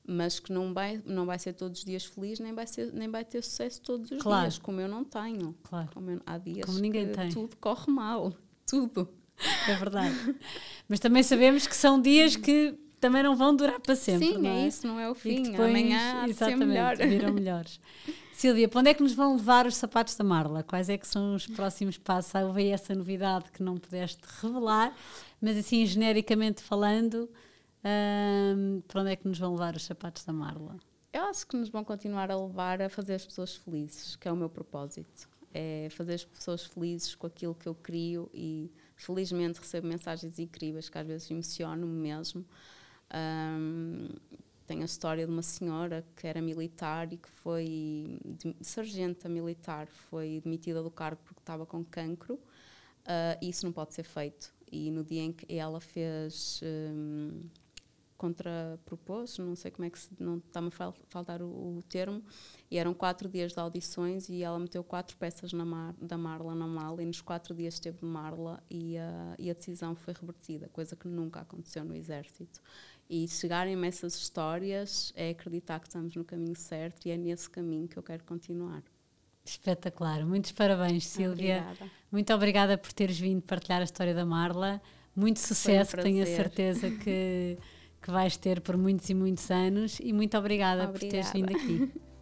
[0.06, 3.08] mas que não vai, não vai ser todos os dias feliz, nem vai, ser, nem
[3.08, 4.42] vai ter sucesso todos os claro.
[4.42, 5.54] dias, como eu não tenho.
[5.62, 5.88] Claro.
[5.94, 7.30] Como eu, há dias como ninguém que tem.
[7.30, 8.30] tudo corre mal,
[8.66, 9.08] tudo.
[9.68, 10.36] É verdade.
[10.88, 14.28] Mas também sabemos que são dias que também não vão durar para sempre.
[14.28, 14.62] Sim, não é?
[14.62, 15.42] é isso, não é o fim.
[15.42, 16.96] Depois, Amanhã há melhor.
[16.96, 17.80] viram melhores.
[18.32, 20.62] Sílvia, para onde é que nos vão levar os sapatos da Marla?
[20.62, 22.34] Quais é que são os próximos passos?
[22.34, 24.94] Houve aí essa novidade que não pudeste revelar,
[25.40, 27.28] mas assim, genericamente falando,
[27.84, 30.76] hum, para onde é que nos vão levar os sapatos da Marla?
[31.12, 34.32] Eu acho que nos vão continuar a levar a fazer as pessoas felizes, que é
[34.32, 35.28] o meu propósito.
[35.52, 40.88] É fazer as pessoas felizes com aquilo que eu crio e felizmente recebo mensagens incríveis
[40.88, 42.44] que às vezes emocionam-me mesmo.
[43.14, 44.08] Um,
[44.66, 48.18] tenho a história de uma senhora que era militar e que foi
[48.62, 52.34] sargenta militar, foi demitida do cargo porque estava com cancro.
[52.34, 54.54] Uh, isso não pode ser feito.
[54.72, 57.40] E no dia em que ela fez um,
[58.24, 62.22] contrapropôs, não sei como é que se, não está-me a faltar o, o, termo,
[62.70, 66.66] e eram quatro dias de audições e ela meteu quatro peças mar, da Marla na
[66.66, 70.68] mala e nos quatro dias esteve de Marla e a, e a decisão foi revertida,
[70.70, 72.62] coisa que nunca aconteceu no Exército.
[73.10, 77.86] E chegarem-me essas histórias é acreditar que estamos no caminho certo e é nesse caminho
[77.86, 78.82] que eu quero continuar.
[79.44, 80.24] Espetacular.
[80.24, 81.60] Muitos parabéns, Silvia.
[81.60, 81.92] Obrigada.
[82.10, 84.80] Muito obrigada por teres vindo partilhar a história da Marla.
[85.14, 87.58] Muito sucesso, um tenho a certeza que
[88.04, 90.92] que vais ter por muitos e muitos anos e muito obrigada, obrigada.
[90.92, 91.90] por teres vindo aqui.